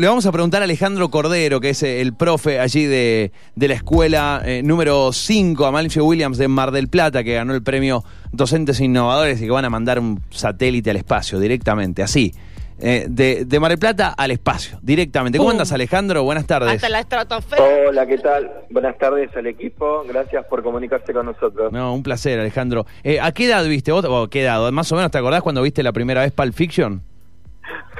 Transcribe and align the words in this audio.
Le 0.00 0.06
vamos 0.06 0.26
a 0.26 0.30
preguntar 0.30 0.62
a 0.62 0.64
Alejandro 0.64 1.08
Cordero, 1.08 1.58
que 1.58 1.70
es 1.70 1.82
eh, 1.82 2.00
el 2.00 2.14
profe 2.14 2.60
allí 2.60 2.84
de, 2.84 3.32
de 3.56 3.66
la 3.66 3.74
escuela 3.74 4.40
eh, 4.44 4.62
número 4.62 5.12
5, 5.12 5.66
Amalfio 5.66 6.04
Williams 6.04 6.38
de 6.38 6.46
Mar 6.46 6.70
del 6.70 6.86
Plata, 6.86 7.24
que 7.24 7.34
ganó 7.34 7.52
el 7.52 7.64
premio 7.64 8.04
Docentes 8.30 8.78
Innovadores 8.78 9.42
y 9.42 9.46
que 9.46 9.50
van 9.50 9.64
a 9.64 9.70
mandar 9.70 9.98
un 9.98 10.20
satélite 10.30 10.90
al 10.90 10.98
espacio 10.98 11.40
directamente, 11.40 12.04
así. 12.04 12.32
eh, 12.80 13.06
de, 13.08 13.44
de 13.44 13.58
Mar 13.58 13.70
del 13.72 13.80
Plata 13.80 14.14
al 14.16 14.30
espacio, 14.30 14.78
directamente. 14.82 15.36
¿Cómo 15.36 15.50
andas, 15.50 15.72
Alejandro? 15.72 16.22
Buenas 16.22 16.46
tardes. 16.46 16.76
Hasta 16.76 16.88
la 16.90 17.00
estratosfera. 17.00 17.64
Hola, 17.88 18.06
¿qué 18.06 18.18
tal? 18.18 18.52
Buenas 18.70 18.96
tardes 18.98 19.34
al 19.36 19.48
equipo. 19.48 20.04
Gracias 20.06 20.46
por 20.46 20.62
comunicarse 20.62 21.12
con 21.12 21.26
nosotros. 21.26 21.72
No, 21.72 21.92
un 21.92 22.04
placer, 22.04 22.38
Alejandro. 22.38 22.86
Eh, 23.02 23.18
¿A 23.20 23.32
qué 23.32 23.46
edad 23.46 23.64
viste 23.66 23.90
vos? 23.90 24.04
O, 24.04 24.28
¿Qué 24.28 24.42
edad? 24.42 24.70
Más 24.70 24.92
o 24.92 24.94
menos, 24.94 25.10
¿te 25.10 25.18
acordás 25.18 25.42
cuando 25.42 25.60
viste 25.60 25.82
la 25.82 25.90
primera 25.90 26.20
vez 26.20 26.30
Pulp 26.30 26.54
Fiction? 26.54 27.02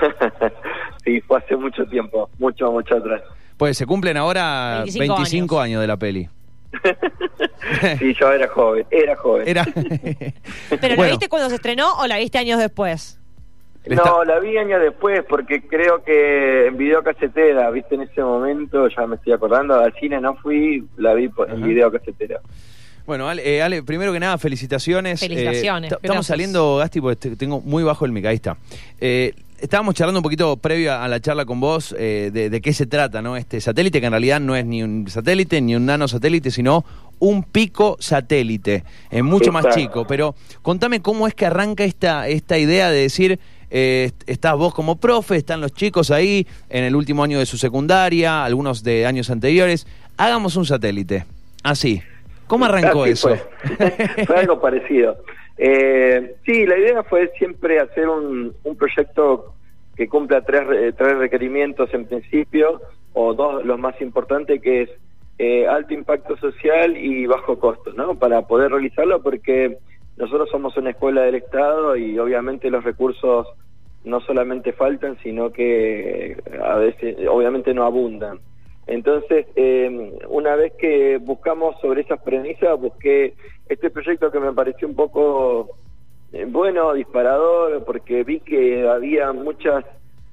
sí, 1.08 1.20
fue 1.22 1.38
hace 1.38 1.56
mucho 1.56 1.84
tiempo, 1.86 2.28
mucho, 2.38 2.70
mucho 2.70 2.96
atrás. 2.96 3.22
Pues 3.56 3.76
se 3.76 3.86
cumplen 3.86 4.16
ahora 4.16 4.78
25, 4.84 5.14
25 5.16 5.60
años. 5.60 5.80
de 5.80 5.86
la 5.86 5.96
peli. 5.96 6.28
sí, 7.98 8.14
yo 8.14 8.30
era 8.32 8.48
joven, 8.48 8.86
era 8.90 9.16
joven. 9.16 9.48
Era... 9.48 9.64
¿Pero 10.80 10.96
la 10.96 11.08
viste 11.08 11.28
cuando 11.28 11.48
se 11.48 11.56
estrenó 11.56 11.94
o 11.98 12.06
la 12.06 12.18
viste 12.18 12.38
años 12.38 12.58
después? 12.58 13.18
No, 13.86 14.22
la 14.24 14.38
vi 14.38 14.56
años 14.58 14.82
después 14.82 15.24
porque 15.28 15.62
creo 15.62 16.04
que 16.04 16.66
en 16.66 16.76
videocasetera, 16.76 17.70
viste, 17.70 17.94
en 17.94 18.02
ese 18.02 18.22
momento, 18.22 18.86
ya 18.88 19.06
me 19.06 19.16
estoy 19.16 19.32
acordando, 19.32 19.74
al 19.80 19.94
cine 19.94 20.20
no 20.20 20.34
fui, 20.36 20.84
la 20.98 21.14
vi 21.14 21.28
por- 21.28 21.48
en 21.48 21.56
Ajá. 21.56 21.66
videocasetera. 21.66 22.40
Bueno, 23.06 23.26
Ale, 23.28 23.56
eh, 23.56 23.62
Ale, 23.62 23.82
primero 23.82 24.12
que 24.12 24.20
nada, 24.20 24.36
felicitaciones. 24.36 25.20
Felicitaciones, 25.20 25.90
Eh, 25.92 25.96
t- 25.96 26.00
estamos 26.06 26.26
saliendo, 26.26 26.76
Gasti, 26.76 27.00
porque 27.00 27.16
te- 27.16 27.36
tengo 27.36 27.62
muy 27.62 27.82
bajo 27.82 28.04
el 28.04 28.12
mic, 28.12 28.26
ahí 28.26 28.34
está. 28.36 28.58
Eh, 29.00 29.32
estábamos 29.60 29.94
charlando 29.94 30.20
un 30.20 30.22
poquito 30.22 30.56
previo 30.56 30.92
a 30.94 31.06
la 31.08 31.20
charla 31.20 31.44
con 31.44 31.60
vos 31.60 31.94
eh, 31.98 32.30
de, 32.32 32.50
de 32.50 32.60
qué 32.60 32.72
se 32.72 32.86
trata, 32.86 33.22
¿no? 33.22 33.36
Este 33.36 33.60
satélite 33.60 34.00
que 34.00 34.06
en 34.06 34.12
realidad 34.12 34.40
no 34.40 34.54
es 34.56 34.64
ni 34.64 34.82
un 34.82 35.08
satélite 35.08 35.60
ni 35.60 35.74
un 35.76 35.86
nanosatélite, 35.86 36.50
sino 36.50 36.84
un 37.20 37.42
pico 37.42 37.96
satélite, 37.98 38.84
eh, 39.10 39.22
mucho 39.22 39.50
más 39.52 39.74
chico. 39.74 40.06
Pero 40.06 40.34
contame 40.62 41.00
cómo 41.02 41.26
es 41.26 41.34
que 41.34 41.46
arranca 41.46 41.84
esta, 41.84 42.28
esta 42.28 42.58
idea 42.58 42.90
de 42.90 43.00
decir, 43.00 43.38
eh, 43.70 44.04
est- 44.08 44.28
estás 44.30 44.54
vos 44.56 44.72
como 44.74 44.96
profe, 44.96 45.36
están 45.36 45.60
los 45.60 45.72
chicos 45.72 46.10
ahí 46.10 46.46
en 46.70 46.84
el 46.84 46.94
último 46.94 47.24
año 47.24 47.38
de 47.38 47.46
su 47.46 47.56
secundaria, 47.58 48.44
algunos 48.44 48.82
de 48.84 49.04
años 49.06 49.30
anteriores, 49.30 49.86
hagamos 50.16 50.56
un 50.56 50.64
satélite. 50.66 51.24
Así. 51.64 52.02
¿Cómo 52.46 52.64
arrancó 52.64 53.02
Así 53.02 53.12
eso? 53.12 53.28
Fue, 53.76 54.24
Fue 54.26 54.36
algo 54.36 54.60
parecido. 54.60 55.18
Eh, 55.58 56.36
sí, 56.46 56.64
la 56.66 56.78
idea 56.78 57.02
fue 57.02 57.30
siempre 57.36 57.80
hacer 57.80 58.08
un, 58.08 58.54
un 58.62 58.76
proyecto 58.76 59.54
que 59.98 60.08
cumpla 60.08 60.42
tres, 60.42 60.64
re- 60.64 60.92
tres 60.92 61.18
requerimientos 61.18 61.92
en 61.92 62.06
principio, 62.06 62.80
o 63.14 63.34
dos, 63.34 63.64
los 63.64 63.78
más 63.80 64.00
importantes, 64.00 64.62
que 64.62 64.82
es 64.82 64.90
eh, 65.38 65.66
alto 65.66 65.92
impacto 65.92 66.36
social 66.36 66.96
y 66.96 67.26
bajo 67.26 67.58
costo, 67.58 67.92
¿no? 67.92 68.16
Para 68.16 68.42
poder 68.42 68.70
realizarlo, 68.70 69.20
porque 69.20 69.78
nosotros 70.16 70.48
somos 70.50 70.76
una 70.76 70.90
escuela 70.90 71.22
del 71.22 71.34
Estado 71.34 71.96
y 71.96 72.16
obviamente 72.18 72.70
los 72.70 72.84
recursos 72.84 73.48
no 74.04 74.20
solamente 74.20 74.72
faltan, 74.72 75.18
sino 75.22 75.50
que 75.52 76.36
a 76.62 76.76
veces, 76.76 77.16
obviamente, 77.28 77.74
no 77.74 77.84
abundan. 77.84 78.38
Entonces, 78.86 79.46
eh, 79.56 80.12
una 80.28 80.54
vez 80.54 80.72
que 80.78 81.18
buscamos 81.18 81.74
sobre 81.80 82.02
esas 82.02 82.22
premisas, 82.22 82.80
busqué 82.80 83.34
este 83.68 83.90
proyecto 83.90 84.30
que 84.30 84.40
me 84.40 84.52
pareció 84.52 84.86
un 84.86 84.94
poco 84.94 85.70
eh, 86.32 86.44
bueno, 86.48 86.92
disparador, 86.94 87.84
porque 87.84 88.24
vi 88.24 88.40
que 88.40 88.88
había 88.88 89.32
muchas 89.32 89.84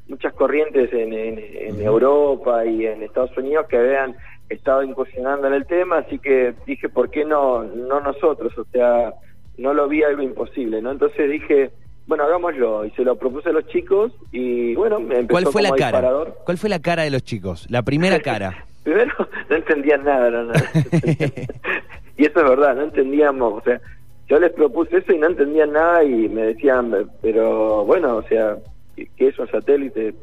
muchas 0.07 0.33
corrientes 0.33 0.93
en, 0.93 1.13
en- 1.13 1.39
en 1.39 1.81
Europa 1.81 2.63
y 2.65 2.85
en 2.85 3.01
Estados 3.01 3.35
Unidos 3.37 3.65
que 3.67 3.77
habían 3.77 4.15
estado 4.49 4.83
incursionando 4.83 5.47
en 5.47 5.53
el 5.53 5.65
tema, 5.65 5.97
así 5.99 6.19
que 6.19 6.53
dije, 6.67 6.89
¿por 6.89 7.09
qué 7.09 7.25
no, 7.25 7.63
no 7.63 7.99
nosotros? 8.01 8.55
O 8.59 8.65
sea, 8.71 9.15
no 9.57 9.73
lo 9.73 9.87
vi 9.87 10.03
algo 10.03 10.21
imposible, 10.21 10.79
¿no? 10.83 10.91
Entonces 10.91 11.31
dije, 11.31 11.71
bueno, 12.05 12.23
hagámoslo, 12.25 12.85
y 12.85 12.91
se 12.91 13.03
lo 13.03 13.15
propuse 13.15 13.49
a 13.49 13.53
los 13.53 13.65
chicos, 13.67 14.11
y 14.31 14.75
bueno, 14.75 14.99
me 14.99 15.15
empezó 15.21 15.31
¿Cuál 15.41 15.47
fue 15.47 15.61
la 15.63 15.69
cara? 15.71 15.85
disparador. 15.97 16.37
¿Cuál 16.45 16.57
fue 16.59 16.69
la 16.69 16.79
cara 16.79 17.01
de 17.01 17.09
los 17.09 17.23
chicos? 17.23 17.65
La 17.71 17.81
primera 17.81 18.19
cara. 18.21 18.63
Primero, 18.83 19.11
no 19.49 19.55
entendían 19.55 20.03
nada, 20.03 20.29
no, 20.29 20.43
no. 20.43 20.53
y 22.17 22.25
eso 22.25 22.39
es 22.41 22.49
verdad, 22.49 22.75
no 22.75 22.83
entendíamos, 22.83 23.53
o 23.53 23.61
sea, 23.63 23.81
yo 24.27 24.39
les 24.39 24.51
propuse 24.51 24.97
eso 24.97 25.11
y 25.13 25.17
no 25.17 25.27
entendían 25.27 25.71
nada 25.73 26.03
y 26.03 26.27
me 26.29 26.47
decían, 26.47 27.09
pero 27.21 27.85
bueno, 27.85 28.17
o 28.17 28.23
sea, 28.23 28.57
¿qué 28.95 29.27
es 29.27 29.37
un 29.39 29.47
satélite? 29.49 30.13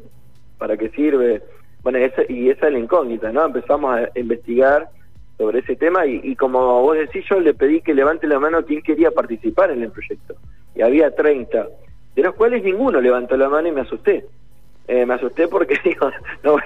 ¿Para 0.57 0.77
qué 0.77 0.89
sirve? 0.89 1.41
Bueno, 1.83 1.97
esa, 1.99 2.21
y 2.29 2.49
esa 2.49 2.67
es 2.67 2.73
la 2.73 2.79
incógnita, 2.79 3.31
¿no? 3.31 3.45
Empezamos 3.45 3.95
a 3.97 4.09
investigar 4.19 4.89
sobre 5.37 5.59
ese 5.59 5.75
tema 5.75 6.05
y, 6.05 6.21
y 6.23 6.35
como 6.35 6.81
vos 6.81 6.97
decís, 6.97 7.25
yo 7.29 7.39
le 7.39 7.53
pedí 7.53 7.81
que 7.81 7.93
levante 7.93 8.27
la 8.27 8.39
mano 8.39 8.63
quien 8.65 8.81
quería 8.81 9.11
participar 9.11 9.71
en 9.71 9.83
el 9.83 9.91
proyecto. 9.91 10.35
Y 10.75 10.81
había 10.81 11.13
30, 11.13 11.67
de 12.15 12.21
los 12.21 12.35
cuales 12.35 12.63
ninguno 12.63 13.01
levantó 13.01 13.35
la 13.37 13.49
mano 13.49 13.67
y 13.67 13.71
me 13.71 13.81
asusté. 13.81 14.25
Eh, 14.87 15.05
me 15.05 15.13
asusté 15.13 15.47
porque 15.47 15.75
digo, 15.83 16.11
no, 16.43 16.57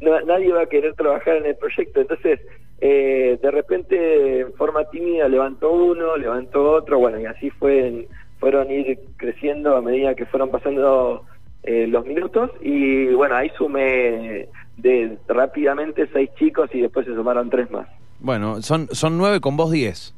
no- 0.00 0.20
nadie 0.22 0.52
va 0.52 0.62
a 0.62 0.66
querer 0.66 0.94
trabajar 0.94 1.36
en 1.36 1.46
el 1.46 1.56
proyecto. 1.56 2.00
Entonces, 2.00 2.40
eh, 2.84 3.38
de 3.40 3.50
repente, 3.52 4.40
en 4.40 4.52
forma 4.54 4.84
tímida, 4.90 5.28
levantó 5.28 5.70
uno, 5.72 6.16
levantó 6.16 6.72
otro, 6.72 6.98
bueno, 6.98 7.20
y 7.20 7.26
así 7.26 7.48
fue, 7.50 8.08
fueron 8.40 8.70
ir 8.72 8.98
creciendo 9.16 9.76
a 9.76 9.80
medida 9.80 10.16
que 10.16 10.26
fueron 10.26 10.50
pasando 10.50 11.24
eh, 11.62 11.86
los 11.86 12.04
minutos. 12.04 12.50
Y 12.60 13.06
bueno, 13.14 13.36
ahí 13.36 13.50
sumé 13.56 14.48
de 14.76 15.16
rápidamente 15.28 16.08
seis 16.12 16.28
chicos 16.38 16.68
y 16.74 16.80
después 16.80 17.06
se 17.06 17.14
sumaron 17.14 17.48
tres 17.50 17.70
más. 17.70 17.86
Bueno, 18.18 18.60
son, 18.62 18.88
son 18.90 19.16
nueve 19.16 19.40
con 19.40 19.56
vos 19.56 19.70
diez. 19.70 20.12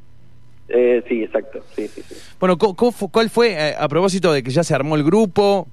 Eh, 0.69 1.05
sí, 1.07 1.23
exacto, 1.23 1.61
sí, 1.77 1.87
sí, 1.89 2.01
sí. 2.01 2.15
Bueno, 2.41 2.57
¿cu- 2.57 2.75
cu- 2.75 2.91
fu- 2.93 3.11
¿cuál 3.11 3.29
fue, 3.29 3.53
eh, 3.53 3.75
a 3.79 3.87
propósito 3.89 4.33
de 4.33 4.43
que 4.43 4.49
ya 4.51 4.65
se 4.65 4.75
armó 4.75 4.97
el 4.97 5.05
grupo, 5.05 5.67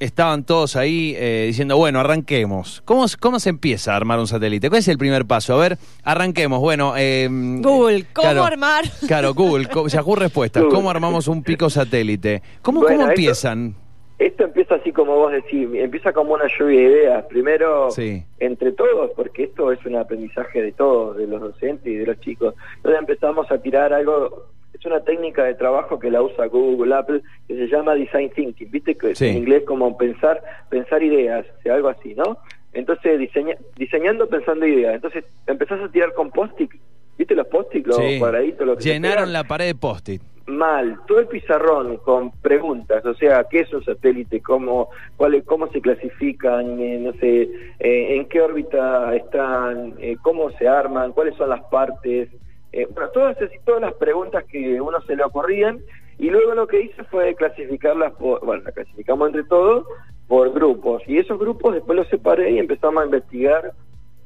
estaban 0.00 0.44
todos 0.44 0.76
ahí 0.76 1.14
eh, 1.16 1.44
diciendo, 1.48 1.76
bueno, 1.76 2.00
arranquemos. 2.00 2.82
¿Cómo, 2.84 3.04
¿Cómo 3.20 3.40
se 3.40 3.50
empieza 3.50 3.92
a 3.92 3.96
armar 3.96 4.18
un 4.18 4.26
satélite? 4.26 4.68
¿Cuál 4.68 4.80
es 4.80 4.88
el 4.88 4.98
primer 4.98 5.24
paso? 5.26 5.54
A 5.54 5.58
ver, 5.58 5.78
arranquemos. 6.04 6.60
Bueno, 6.60 6.94
eh, 6.96 7.28
Google, 7.30 8.06
¿cómo 8.12 8.22
claro, 8.28 8.44
armar? 8.44 8.84
Claro, 9.06 9.34
Google, 9.34 9.68
Yahoo 9.88 10.14
Respuestas. 10.16 10.62
Google. 10.62 10.76
¿Cómo 10.76 10.90
armamos 10.90 11.28
un 11.28 11.42
pico 11.42 11.68
satélite? 11.70 12.42
¿Cómo, 12.62 12.80
Bueno, 12.80 12.96
cómo 12.96 13.08
esto- 13.10 13.20
empiezan? 13.20 13.74
Esto 14.18 14.42
empieza 14.44 14.74
así 14.74 14.90
como 14.92 15.14
vos 15.14 15.30
decís, 15.30 15.68
empieza 15.74 16.12
como 16.12 16.34
una 16.34 16.46
lluvia 16.58 16.80
de 16.80 16.86
ideas. 16.86 17.24
Primero, 17.26 17.88
Sí. 17.92 18.24
entre 18.40 18.72
todos, 18.72 19.12
porque 19.14 19.44
esto 19.44 19.70
es 19.70 19.78
un 19.86 19.94
aprendizaje 19.94 20.60
de 20.60 20.72
todos, 20.72 21.16
de 21.16 21.28
los 21.28 21.40
docentes 21.40 21.86
y 21.86 21.94
de 21.94 22.04
los 22.06 22.18
chicos. 22.20 22.52
Entonces 22.78 22.98
empezamos 23.00 23.48
a 23.52 23.58
tirar 23.58 23.92
algo, 23.92 24.46
es 24.78 24.86
una 24.86 25.00
técnica 25.00 25.44
de 25.44 25.54
trabajo 25.54 25.98
que 25.98 26.10
la 26.10 26.22
usa 26.22 26.46
Google, 26.46 26.94
Apple, 26.94 27.22
que 27.46 27.54
se 27.56 27.66
llama 27.66 27.94
Design 27.94 28.30
Thinking, 28.30 28.70
¿viste? 28.70 28.94
Que 28.96 29.14
Sí. 29.14 29.26
en 29.28 29.38
inglés 29.38 29.64
como 29.66 29.96
pensar, 29.96 30.42
pensar 30.70 31.02
ideas, 31.02 31.46
o 31.58 31.62
sea, 31.62 31.74
algo 31.74 31.88
así, 31.88 32.14
¿no? 32.14 32.38
Entonces, 32.72 33.18
diseña, 33.18 33.56
diseñando, 33.76 34.28
pensando 34.28 34.66
ideas. 34.66 34.94
Entonces, 34.94 35.24
empezás 35.46 35.80
a 35.80 35.88
tirar 35.88 36.12
con 36.14 36.30
post-it, 36.30 36.70
¿viste 37.16 37.34
los 37.34 37.46
post-it, 37.48 37.86
los 37.86 37.96
Sí. 37.96 38.18
cuadraditos? 38.18 38.66
Lo 38.66 38.76
que 38.76 38.84
Llenaron 38.84 39.32
la 39.32 39.44
pared 39.44 39.66
de 39.66 39.74
post-it. 39.74 40.22
mal, 40.46 40.98
todo 41.06 41.18
el 41.20 41.26
pizarrón 41.26 41.98
con 41.98 42.30
preguntas, 42.30 43.04
o 43.04 43.12
sea, 43.14 43.44
¿qué 43.50 43.60
es 43.60 43.72
un 43.74 43.84
satélite? 43.84 44.40
¿Cómo, 44.40 44.88
cuál, 45.16 45.34
es- 45.34 45.44
cómo 45.44 45.66
se 45.72 45.80
clasifican? 45.82 46.80
eh, 46.80 46.98
no 47.00 47.12
sé, 47.14 47.42
eh, 47.80 48.16
¿en 48.16 48.26
qué 48.26 48.40
órbita 48.40 49.14
están? 49.14 49.94
eh, 49.98 50.16
¿Cómo 50.22 50.50
se 50.52 50.66
arman? 50.68 51.12
¿Cuáles 51.12 51.34
son 51.36 51.50
las 51.50 51.62
partes? 51.64 52.28
Eh, 52.72 52.86
bueno, 52.92 53.08
todas, 53.10 53.36
todas 53.64 53.80
las 53.80 53.94
preguntas 53.94 54.44
que 54.44 54.80
uno 54.80 55.00
se 55.02 55.16
le 55.16 55.24
ocurrían 55.24 55.80
y 56.18 56.30
luego 56.30 56.54
lo 56.54 56.66
que 56.66 56.82
hice 56.82 57.04
fue 57.04 57.34
clasificarlas, 57.34 58.12
por, 58.14 58.44
bueno, 58.44 58.62
las 58.64 58.74
clasificamos 58.74 59.28
entre 59.28 59.44
todos 59.44 59.86
por 60.26 60.52
grupos 60.52 61.02
y 61.06 61.18
esos 61.18 61.38
grupos 61.38 61.74
después 61.74 61.96
los 61.96 62.08
separé 62.08 62.50
y 62.50 62.58
empezamos 62.58 63.02
a 63.02 63.06
investigar 63.06 63.72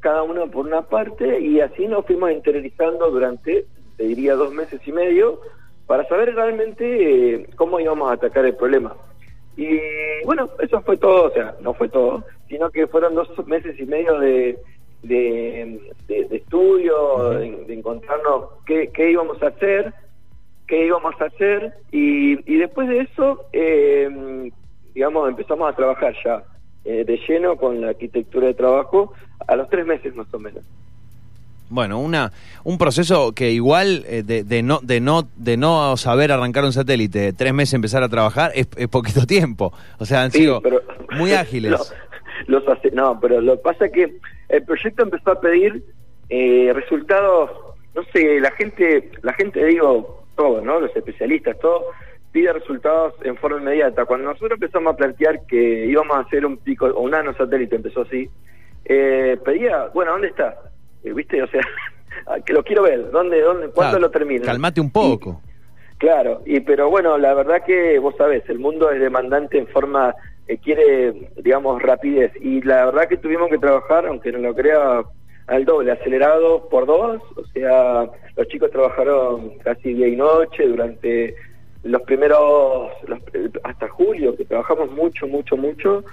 cada 0.00 0.24
uno 0.24 0.50
por 0.50 0.66
una 0.66 0.82
parte 0.82 1.40
y 1.40 1.60
así 1.60 1.86
nos 1.86 2.04
fuimos 2.04 2.32
interiorizando 2.32 3.10
durante, 3.10 3.66
te 3.96 4.04
diría, 4.04 4.34
dos 4.34 4.52
meses 4.52 4.80
y 4.84 4.90
medio 4.90 5.40
para 5.86 6.08
saber 6.08 6.34
realmente 6.34 7.34
eh, 7.34 7.46
cómo 7.56 7.78
íbamos 7.78 8.10
a 8.10 8.14
atacar 8.14 8.44
el 8.44 8.56
problema. 8.56 8.96
Y 9.56 9.78
bueno, 10.24 10.48
eso 10.60 10.80
fue 10.80 10.96
todo, 10.96 11.24
o 11.24 11.30
sea, 11.30 11.54
no 11.60 11.74
fue 11.74 11.88
todo, 11.88 12.24
sino 12.48 12.70
que 12.70 12.86
fueron 12.86 13.14
dos 13.14 13.28
meses 13.46 13.78
y 13.78 13.84
medio 13.84 14.18
de, 14.18 14.58
de, 15.02 15.80
de- 16.08 16.24
de 16.24 16.36
estudio, 16.36 17.30
de, 17.30 17.64
de 17.66 17.74
encontrarnos 17.74 18.44
qué, 18.66 18.90
qué 18.94 19.10
íbamos 19.10 19.42
a 19.42 19.48
hacer, 19.48 19.92
qué 20.66 20.86
íbamos 20.86 21.14
a 21.20 21.24
hacer, 21.26 21.74
y, 21.90 22.32
y 22.52 22.56
después 22.58 22.88
de 22.88 23.00
eso, 23.00 23.44
eh, 23.52 24.50
digamos, 24.94 25.28
empezamos 25.28 25.70
a 25.72 25.76
trabajar 25.76 26.14
ya 26.24 26.42
eh, 26.84 27.04
de 27.04 27.18
lleno 27.28 27.56
con 27.56 27.80
la 27.80 27.88
arquitectura 27.90 28.46
de 28.48 28.54
trabajo 28.54 29.12
a 29.46 29.56
los 29.56 29.68
tres 29.68 29.86
meses 29.86 30.14
más 30.14 30.32
o 30.32 30.38
menos. 30.38 30.62
Bueno, 31.68 32.00
una, 32.00 32.32
un 32.64 32.76
proceso 32.76 33.32
que 33.32 33.50
igual 33.50 34.04
eh, 34.06 34.22
de, 34.22 34.44
de 34.44 34.62
no, 34.62 34.80
de, 34.82 35.00
no, 35.00 35.26
de 35.36 35.56
no 35.56 35.96
saber 35.96 36.30
arrancar 36.30 36.64
un 36.64 36.72
satélite, 36.74 37.32
tres 37.32 37.54
meses 37.54 37.72
empezar 37.74 38.02
a 38.02 38.10
trabajar, 38.10 38.52
es, 38.54 38.68
es 38.76 38.88
poquito 38.88 39.26
tiempo. 39.26 39.72
O 39.98 40.04
sea, 40.04 40.22
han 40.22 40.30
Sí, 40.30 40.40
sido 40.40 40.60
pero- 40.60 40.82
muy 41.18 41.32
ágiles. 41.32 41.72
No, 42.48 42.58
los 42.58 42.68
hace, 42.68 42.90
no, 42.90 43.20
pero 43.20 43.40
lo 43.40 43.52
que 43.56 43.62
pasa 43.62 43.86
es 43.86 43.92
que 43.92 44.16
el 44.48 44.64
proyecto 44.64 45.02
empezó 45.02 45.32
a 45.32 45.40
pedir 45.40 45.82
eh, 46.28 46.72
resultados, 46.74 47.50
no 47.94 48.02
sé, 48.12 48.40
la 48.40 48.50
gente, 48.52 49.10
la 49.22 49.32
gente 49.34 49.64
digo, 49.64 50.24
todo, 50.36 50.60
¿no? 50.62 50.80
Los 50.80 50.94
especialistas, 50.96 51.58
todo, 51.58 51.86
pide 52.32 52.52
resultados 52.52 53.14
en 53.22 53.36
forma 53.36 53.58
inmediata. 53.58 54.06
Cuando 54.06 54.28
nosotros 54.28 54.52
empezamos 54.52 54.94
a 54.94 54.96
plantear 54.96 55.46
que 55.46 55.86
íbamos 55.86 56.16
a 56.16 56.20
hacer 56.20 56.46
un 56.46 56.56
pico, 56.56 56.86
o 56.86 57.00
un 57.00 57.10
nanosatélite, 57.10 57.76
empezó 57.76 58.02
así, 58.02 58.28
eh, 58.84 59.38
pedía, 59.44 59.88
bueno, 59.94 60.12
¿dónde 60.12 60.28
está? 60.28 60.56
Eh, 61.04 61.12
¿Viste? 61.12 61.42
O 61.42 61.46
sea, 61.48 61.62
que 62.46 62.52
lo 62.52 62.64
quiero 62.64 62.82
ver, 62.82 63.10
¿dónde, 63.10 63.40
dónde, 63.40 63.68
cuándo 63.68 63.98
Claro, 63.98 63.98
lo 63.98 64.10
termina? 64.10 64.44
Calmate 64.44 64.80
un 64.80 64.90
poco. 64.90 65.40
Claro, 65.98 66.42
y 66.44 66.58
pero 66.60 66.90
bueno, 66.90 67.16
la 67.16 67.32
verdad 67.32 67.62
que 67.64 67.98
vos 68.00 68.16
sabés, 68.16 68.42
el 68.48 68.58
mundo 68.58 68.90
es 68.90 69.00
demandante 69.00 69.58
en 69.58 69.68
forma 69.68 70.12
que 70.46 70.58
quiere, 70.58 71.30
digamos, 71.36 71.80
rapidez. 71.82 72.32
Y 72.40 72.60
la 72.62 72.86
verdad 72.86 73.08
que 73.08 73.16
tuvimos 73.16 73.48
que 73.50 73.58
trabajar, 73.58 74.06
aunque 74.06 74.32
no 74.32 74.38
lo 74.38 74.54
crea, 74.54 75.02
al 75.46 75.64
doble, 75.64 75.92
acelerado 75.92 76.68
por 76.68 76.86
dos. 76.86 77.20
O 77.36 77.44
sea, 77.52 78.08
los 78.36 78.48
chicos 78.48 78.70
trabajaron 78.70 79.58
casi 79.64 79.94
día 79.94 80.08
y 80.08 80.16
noche 80.16 80.66
durante 80.66 81.34
los 81.84 82.02
primeros, 82.02 82.92
los- 83.08 83.20
hasta 83.64 83.88
julio, 83.88 84.36
que 84.36 84.44
trabajamos 84.44 84.92
mucho, 84.92 85.26
mucho, 85.26 85.56
mucho, 85.56 86.04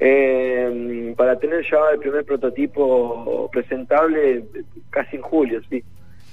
eh, 0.00 1.14
para 1.16 1.38
tener 1.38 1.64
ya 1.70 1.78
el 1.92 2.00
primer 2.00 2.24
prototipo 2.24 3.48
presentable 3.52 4.44
casi 4.90 5.16
en 5.16 5.22
julio, 5.22 5.60
sí. 5.70 5.82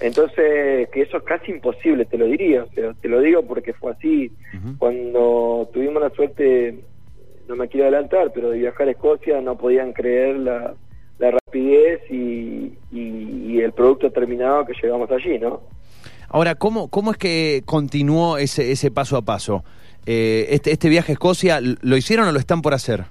Entonces, 0.01 0.89
que 0.89 1.01
eso 1.01 1.17
es 1.17 1.23
casi 1.23 1.51
imposible, 1.51 2.05
te 2.05 2.17
lo 2.17 2.25
diría, 2.25 2.63
o 2.63 2.67
sea, 2.73 2.93
te 3.01 3.09
lo 3.09 3.19
digo 3.21 3.43
porque 3.43 3.73
fue 3.73 3.91
así. 3.91 4.31
Cuando 4.79 5.69
tuvimos 5.73 6.01
la 6.01 6.09
suerte, 6.09 6.79
no 7.49 7.55
me 7.55 7.67
quiero 7.67 7.87
adelantar, 7.87 8.31
pero 8.33 8.51
de 8.51 8.59
viajar 8.59 8.87
a 8.87 8.91
Escocia 8.91 9.41
no 9.41 9.57
podían 9.57 9.91
creer 9.91 10.37
la, 10.37 10.73
la 11.17 11.31
rapidez 11.31 11.99
y, 12.09 12.73
y- 12.91 13.45
y 13.49 13.59
el 13.61 13.73
producto 13.73 14.11
terminado 14.11 14.65
que 14.65 14.73
llegamos 14.81 15.09
allí, 15.11 15.39
¿no? 15.39 15.61
Ahora, 16.29 16.53
¿cómo, 16.53 16.89
¿cómo 16.89 17.09
es 17.11 17.17
que 17.17 17.63
continuó 17.65 18.37
ese, 18.37 18.71
ese 18.71 18.91
paso 18.91 19.17
a 19.17 19.23
paso? 19.23 19.63
Eh, 20.05 20.45
este, 20.51 20.71
¿Este 20.71 20.87
viaje 20.89 21.11
a 21.11 21.13
Escocia 21.13 21.59
lo 21.59 21.97
hicieron 21.97 22.27
o 22.27 22.31
lo 22.31 22.37
están 22.39 22.61
por 22.61 22.75
hacer? 22.75 23.05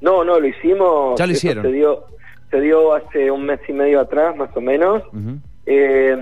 No, 0.00 0.24
no, 0.24 0.40
lo 0.40 0.46
hicimos. 0.48 1.16
Ya 1.18 1.26
lo 1.26 1.32
hicieron. 1.32 1.64
Se 1.64 1.70
dio, 1.70 2.04
se 2.50 2.60
dio 2.60 2.94
hace 2.94 3.30
un 3.30 3.44
mes 3.46 3.60
y 3.68 3.72
medio 3.72 4.00
atrás, 4.00 4.36
más 4.36 4.50
o 4.56 4.60
menos. 4.60 5.04
Eh, 5.70 6.16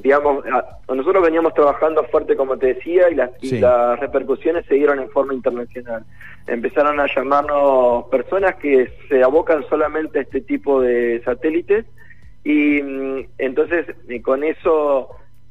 digamos, 0.00 0.44
nosotros 0.88 1.24
veníamos 1.24 1.54
trabajando 1.54 2.04
fuerte, 2.04 2.36
como 2.36 2.56
te 2.56 2.74
decía, 2.74 3.10
y 3.10 3.16
las, 3.16 3.30
y 3.42 3.58
las 3.58 3.98
repercusiones 3.98 4.64
se 4.66 4.76
dieron 4.76 5.00
en 5.00 5.10
forma 5.10 5.34
internacional. 5.34 6.04
Empezaron 6.46 7.00
a 7.00 7.06
llamarnos 7.12 8.04
personas 8.12 8.54
que 8.56 8.92
se 9.08 9.24
abocan 9.24 9.64
solamente 9.68 10.20
a 10.20 10.22
este 10.22 10.40
tipo 10.40 10.80
de 10.80 11.20
satélites 11.24 11.84
y 12.44 12.80
mm, 12.80 13.26
entonces 13.38 13.86
con 14.22 14.44
eso 14.44 15.08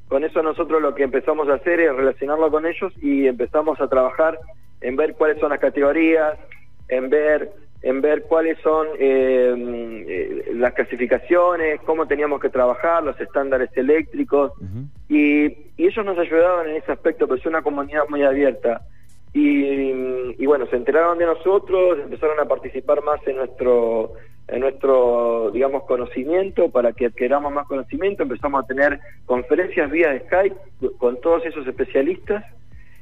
con 0.08 0.24
eso 0.24 0.42
nosotros 0.42 0.82
lo 0.82 0.96
que 0.96 1.04
empezamos 1.04 1.50
a 1.50 1.56
hacer 1.56 1.82
es 1.82 1.94
relacionarlo 1.94 2.50
con 2.52 2.66
ellos 2.66 2.94
y 3.02 3.28
empezamos 3.28 3.82
a 3.82 3.90
trabajar 3.90 4.40
en 4.80 4.96
ver 4.96 5.16
cuáles 5.16 5.40
son 5.40 5.50
las 5.50 5.60
categorías, 5.60 6.38
en 6.88 7.10
ver 7.10 7.52
en 7.84 8.00
ver 8.00 8.24
cuáles 8.24 8.58
son 8.62 8.88
eh, 8.98 9.54
eh, 10.08 10.52
las 10.56 10.74
clasificaciones, 10.74 11.82
cómo 11.82 12.08
teníamos 12.08 12.40
que 12.40 12.50
trabajar, 12.50 13.04
los 13.04 13.20
estándares 13.20 13.70
eléctricos, 13.76 14.54
y, 15.10 15.48
y 15.76 15.88
ellos 15.88 16.06
nos 16.06 16.18
ayudaban 16.18 16.70
en 16.70 16.78
ese 16.78 16.94
aspecto, 16.94 17.28
pero 17.28 17.40
es 17.40 17.46
una 17.46 17.62
comunidad 17.62 18.04
muy 18.10 18.24
abierta. 18.24 18.82
Y, 19.34 19.66
y 20.42 20.46
bueno, 20.46 20.66
se 20.68 20.78
enteraron 20.78 21.18
de 21.18 21.26
nosotros, 21.26 22.00
empezaron 22.00 22.40
a 22.40 22.46
participar 22.46 23.04
más 23.04 23.20
en 23.28 23.36
nuestro, 23.36 24.14
en 24.48 24.62
nuestro, 24.62 25.52
digamos, 25.52 25.84
conocimiento, 25.84 26.72
para 26.72 26.94
que 26.94 27.08
adquiramos 27.08 27.52
más 27.52 27.68
conocimiento, 27.68 28.24
empezamos 28.24 28.64
a 28.64 28.68
tener 28.68 29.00
conferencias 29.26 29.92
vía 29.92 30.18
Skype 30.28 30.56
con 31.00 31.20
todos 31.20 31.46
esos 31.46 31.68
especialistas, 31.68 32.46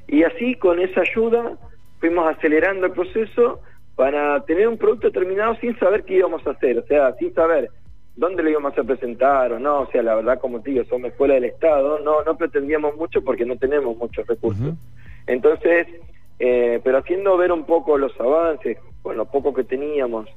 y 0.07 0.23
así 0.23 0.55
con 0.55 0.79
esa 0.79 1.01
ayuda 1.01 1.57
fuimos 1.99 2.35
acelerando 2.35 2.87
el 2.87 2.93
proceso 2.93 3.61
para 4.01 4.43
tener 4.45 4.67
un 4.67 4.79
producto 4.79 5.11
terminado 5.11 5.53
sin 5.57 5.77
saber 5.77 6.03
qué 6.05 6.15
íbamos 6.15 6.41
a 6.47 6.49
hacer, 6.49 6.79
o 6.79 6.83
sea, 6.87 7.13
sin 7.17 7.31
saber 7.35 7.69
dónde 8.15 8.41
lo 8.41 8.49
íbamos 8.49 8.75
a 8.75 8.83
presentar 8.83 9.53
o 9.53 9.59
no, 9.59 9.81
o 9.81 9.91
sea, 9.91 10.01
la 10.01 10.15
verdad, 10.15 10.39
como 10.39 10.59
te 10.59 10.71
digo, 10.71 10.83
somos 10.85 11.11
escuela 11.11 11.35
del 11.35 11.43
Estado, 11.43 11.99
no, 11.99 12.23
no 12.23 12.35
pretendíamos 12.35 12.97
mucho 12.97 13.23
porque 13.23 13.45
no 13.45 13.57
tenemos 13.57 13.95
muchos 13.95 14.25
recursos. 14.25 14.73
Entonces, 15.27 15.85
eh, 16.39 16.81
pero 16.83 16.97
haciendo 16.97 17.37
ver 17.37 17.51
un 17.51 17.63
poco 17.65 17.95
los 17.99 18.19
avances, 18.19 18.79
con 19.03 19.17
lo 19.17 19.25
poco 19.25 19.53
que 19.53 19.65
teníamos 19.65 20.27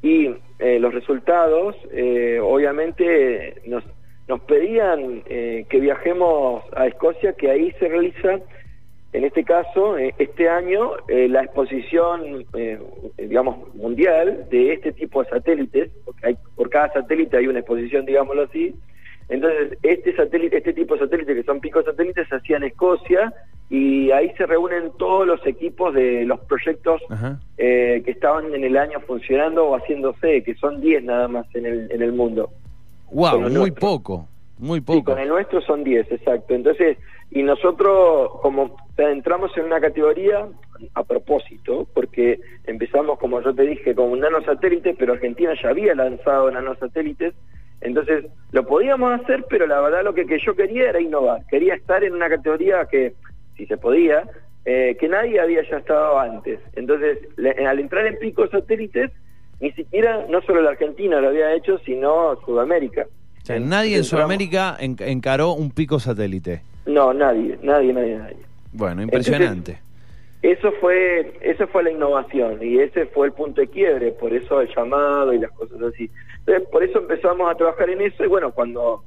y 0.00 0.32
eh, 0.60 0.78
los 0.78 0.94
resultados, 0.94 1.74
eh, 1.90 2.38
obviamente 2.40 3.62
nos, 3.66 3.82
nos 4.28 4.40
pedían 4.42 5.22
que 5.22 5.80
viajemos 5.80 6.62
a 6.76 6.86
Escocia, 6.86 7.32
que 7.32 7.50
ahí 7.50 7.72
se 7.80 7.88
realiza, 7.88 8.38
en 9.12 9.24
este 9.24 9.44
caso, 9.44 9.96
eh, 9.96 10.14
este 10.18 10.48
año, 10.48 10.90
eh, 11.08 11.28
la 11.28 11.42
exposición, 11.42 12.44
eh, 12.54 12.78
digamos, 13.16 13.74
mundial 13.74 14.46
de 14.50 14.74
este 14.74 14.92
tipo 14.92 15.22
de 15.22 15.30
satélites, 15.30 15.90
porque 16.04 16.26
hay, 16.26 16.38
por 16.54 16.68
cada 16.68 16.92
satélite 16.92 17.36
hay 17.36 17.46
una 17.46 17.60
exposición, 17.60 18.04
digámoslo 18.04 18.42
así, 18.42 18.74
entonces, 19.28 19.78
este 19.82 20.16
satélite, 20.16 20.58
este 20.58 20.72
tipo 20.72 20.94
de 20.94 21.00
satélites 21.00 21.36
que 21.36 21.42
son 21.42 21.60
picos 21.60 21.84
satélites 21.84 22.26
se 22.28 22.36
hacía 22.36 22.56
en 22.56 22.64
Escocia 22.64 23.32
y 23.68 24.10
ahí 24.10 24.32
se 24.38 24.46
reúnen 24.46 24.90
todos 24.98 25.26
los 25.26 25.46
equipos 25.46 25.92
de 25.92 26.24
los 26.24 26.40
proyectos 26.40 27.02
eh, 27.58 28.00
que 28.04 28.10
estaban 28.10 28.54
en 28.54 28.64
el 28.64 28.76
año 28.78 29.00
funcionando 29.00 29.66
o 29.66 29.76
haciéndose, 29.76 30.42
que 30.42 30.54
son 30.54 30.80
10 30.80 31.04
nada 31.04 31.28
más 31.28 31.46
en 31.54 31.66
el, 31.66 31.90
en 31.92 32.00
el 32.00 32.12
mundo. 32.12 32.50
Wow, 33.10 33.40
muy 33.40 33.50
nuestro. 33.52 33.80
poco, 33.80 34.28
muy 34.58 34.80
poco. 34.80 35.12
con 35.12 35.18
el 35.18 35.28
nuestro 35.28 35.60
son 35.60 35.84
10, 35.84 36.10
exacto. 36.10 36.54
Entonces, 36.54 36.96
y 37.30 37.42
nosotros 37.42 38.30
como 38.40 38.76
sea, 38.98 39.10
entramos 39.10 39.56
en 39.56 39.64
una 39.64 39.80
categoría 39.80 40.46
a 40.94 41.04
propósito, 41.04 41.86
porque 41.94 42.40
empezamos, 42.66 43.18
como 43.18 43.40
yo 43.40 43.54
te 43.54 43.62
dije, 43.62 43.94
con 43.94 44.10
un 44.10 44.20
nanosatélite, 44.20 44.94
pero 44.98 45.12
Argentina 45.14 45.52
ya 45.62 45.70
había 45.70 45.94
lanzado 45.94 46.50
nanosatélites, 46.50 47.34
entonces 47.80 48.24
lo 48.52 48.66
podíamos 48.66 49.20
hacer, 49.20 49.44
pero 49.48 49.66
la 49.66 49.80
verdad 49.80 50.02
lo 50.04 50.14
que, 50.14 50.26
que 50.26 50.38
yo 50.44 50.54
quería 50.56 50.90
era 50.90 51.00
innovar, 51.00 51.42
quería 51.48 51.74
estar 51.74 52.02
en 52.02 52.12
una 52.14 52.28
categoría 52.28 52.86
que, 52.90 53.14
si 53.56 53.66
se 53.66 53.76
podía, 53.76 54.24
eh, 54.64 54.96
que 55.00 55.08
nadie 55.08 55.40
había 55.40 55.62
ya 55.68 55.78
estado 55.78 56.18
antes. 56.18 56.58
Entonces, 56.74 57.18
le- 57.36 57.66
al 57.66 57.78
entrar 57.78 58.04
en 58.06 58.18
picos 58.18 58.50
satélites, 58.50 59.10
ni 59.60 59.70
siquiera, 59.72 60.26
no 60.28 60.42
solo 60.42 60.60
la 60.60 60.70
Argentina 60.70 61.20
lo 61.20 61.28
había 61.28 61.54
hecho, 61.54 61.78
sino 61.86 62.36
Sudamérica. 62.44 63.06
O 63.42 63.44
sea, 63.46 63.58
nadie 63.60 63.96
en 63.96 64.04
Sudamérica 64.04 64.76
en- 64.78 64.96
encaró 65.00 65.52
un 65.52 65.70
pico 65.70 65.98
satélite. 65.98 66.62
No, 66.86 67.12
nadie, 67.14 67.58
nadie, 67.62 67.92
nadie, 67.92 68.16
nadie. 68.18 68.36
Bueno, 68.78 69.02
impresionante. 69.02 69.80
Eso 70.40 70.70
fue, 70.80 71.36
eso 71.40 71.66
fue 71.66 71.82
la 71.82 71.90
innovación 71.90 72.58
y 72.62 72.78
ese 72.78 73.06
fue 73.06 73.26
el 73.26 73.32
punto 73.32 73.60
de 73.60 73.66
quiebre, 73.66 74.12
por 74.12 74.32
eso 74.32 74.60
el 74.60 74.72
llamado 74.72 75.32
y 75.32 75.40
las 75.40 75.50
cosas 75.50 75.82
así. 75.82 76.08
Entonces, 76.38 76.68
por 76.70 76.84
eso 76.84 77.00
empezamos 77.00 77.50
a 77.50 77.56
trabajar 77.56 77.90
en 77.90 78.02
eso 78.02 78.24
y 78.24 78.28
bueno, 78.28 78.52
cuando 78.52 79.02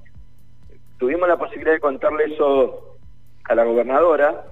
tuvimos 1.00 1.30
la 1.30 1.38
posibilidad 1.38 1.72
de 1.72 1.80
contarle 1.80 2.26
eso 2.26 2.98
a 3.46 3.56
la 3.56 3.64
gobernadora, 3.64 4.44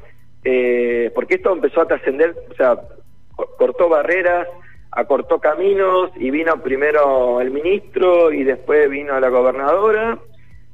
eh, 0.45 1.11
porque 1.13 1.35
esto 1.35 1.51
empezó 1.51 1.81
a 1.81 1.87
trascender, 1.87 2.33
o 2.49 2.53
sea, 2.55 2.79
co- 3.35 3.49
cortó 3.57 3.89
barreras, 3.89 4.47
acortó 4.91 5.39
caminos 5.39 6.11
y 6.15 6.31
vino 6.31 6.63
primero 6.63 7.41
el 7.41 7.51
ministro 7.51 8.31
y 8.31 8.45
después 8.45 8.89
vino 8.89 9.19
la 9.19 9.27
gobernadora 9.27 10.17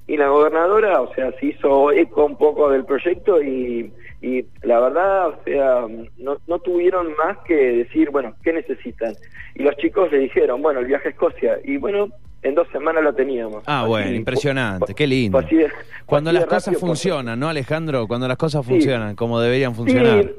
y 0.06 0.18
la 0.18 0.28
gobernadora, 0.28 1.02
o 1.02 1.12
sea, 1.16 1.32
se 1.40 1.48
hizo 1.48 1.92
eco 1.92 2.25
un 2.25 2.38
poco 2.38 2.70
del 2.70 2.86
proyecto 2.86 3.42
y, 3.42 3.92
y 4.25 4.46
la 4.63 4.79
verdad, 4.79 5.27
o 5.29 5.36
sea, 5.46 5.86
no, 6.17 6.38
no 6.48 6.60
tuvieron 6.60 7.08
más 7.15 7.38
que 7.46 7.53
decir, 7.55 8.10
bueno, 8.10 8.34
¿qué 8.44 8.53
necesitan? 8.53 9.13
Y 9.53 9.63
los 9.63 9.75
chicos 9.77 10.12
le 10.12 10.17
dijeron, 10.20 10.62
bueno, 10.62 10.79
el 10.79 10.88
viaje 10.88 11.10
a 11.10 11.12
Escocia, 11.12 11.60
y 11.63 11.77
bueno, 11.77 12.10
en 12.41 12.55
dos 12.55 12.67
semanas 12.72 13.03
lo 13.03 13.13
teníamos. 13.13 13.63
Ah, 13.67 13.82
Así, 13.82 13.89
bueno, 13.89 14.12
impresionante, 14.15 14.94
qué 14.96 15.05
lindo. 15.05 15.38
así 15.38 15.55
de- 15.58 15.70
Cuando 16.05 16.29
así 16.32 16.39
las 16.39 16.46
cosas 16.48 16.74
rápido, 16.74 16.79
funcionan, 16.88 17.39
¿no, 17.39 17.50
Alejandro? 17.50 18.08
Cuando 18.08 18.27
las 18.27 18.38
cosas 18.38 18.65
Sí. 18.65 18.72
funcionan 18.72 19.15
como 19.15 19.39
deberían 19.39 19.75
funcionar. 19.75 20.24
Sí, 20.24 20.29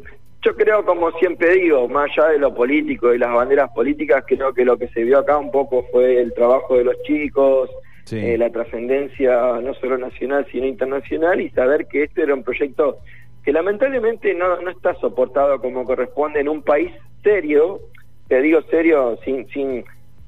yo 0.45 0.55
creo, 0.57 0.85
como 0.85 1.11
siempre 1.19 1.55
digo, 1.55 1.89
más 1.89 2.11
allá 2.17 2.29
de 2.31 2.39
lo 2.39 2.55
político 2.55 3.13
y 3.15 3.19
las 3.19 3.33
banderas 3.33 3.71
políticas, 3.73 4.25
creo 4.27 4.53
que 4.53 4.65
lo 4.65 4.77
que 4.79 4.89
se 4.89 5.03
vio 5.05 5.19
acá 5.19 5.39
un 5.39 5.51
poco 5.51 5.85
fue 5.93 6.21
el 6.21 6.33
trabajo 6.35 6.77
de 6.77 6.85
los 6.85 6.97
chicos, 7.05 7.71
Sí. 8.05 8.19
eh, 8.19 8.39
la 8.39 8.51
trascendencia 8.51 9.61
no 9.61 9.75
solo 9.75 9.99
nacional, 9.99 10.47
sino 10.53 10.67
internacional, 10.67 11.41
y 11.41 11.51
saber 11.51 11.87
que 11.87 12.05
este 12.05 12.23
era 12.23 12.35
un 12.35 12.45
proyecto 12.45 12.99
que 13.47 13.53
lamentablemente 13.53 14.35
no, 14.35 14.61
no 14.61 14.71
está 14.71 14.97
soportado 14.97 15.61
como 15.61 15.85
corresponde 15.85 16.41
en 16.41 16.49
un 16.49 16.63
país 16.63 16.91
serio, 17.23 17.79
te 18.27 18.43
digo 18.43 18.61
serio, 18.63 19.17
sin, 19.25 19.47
sin, 19.51 19.85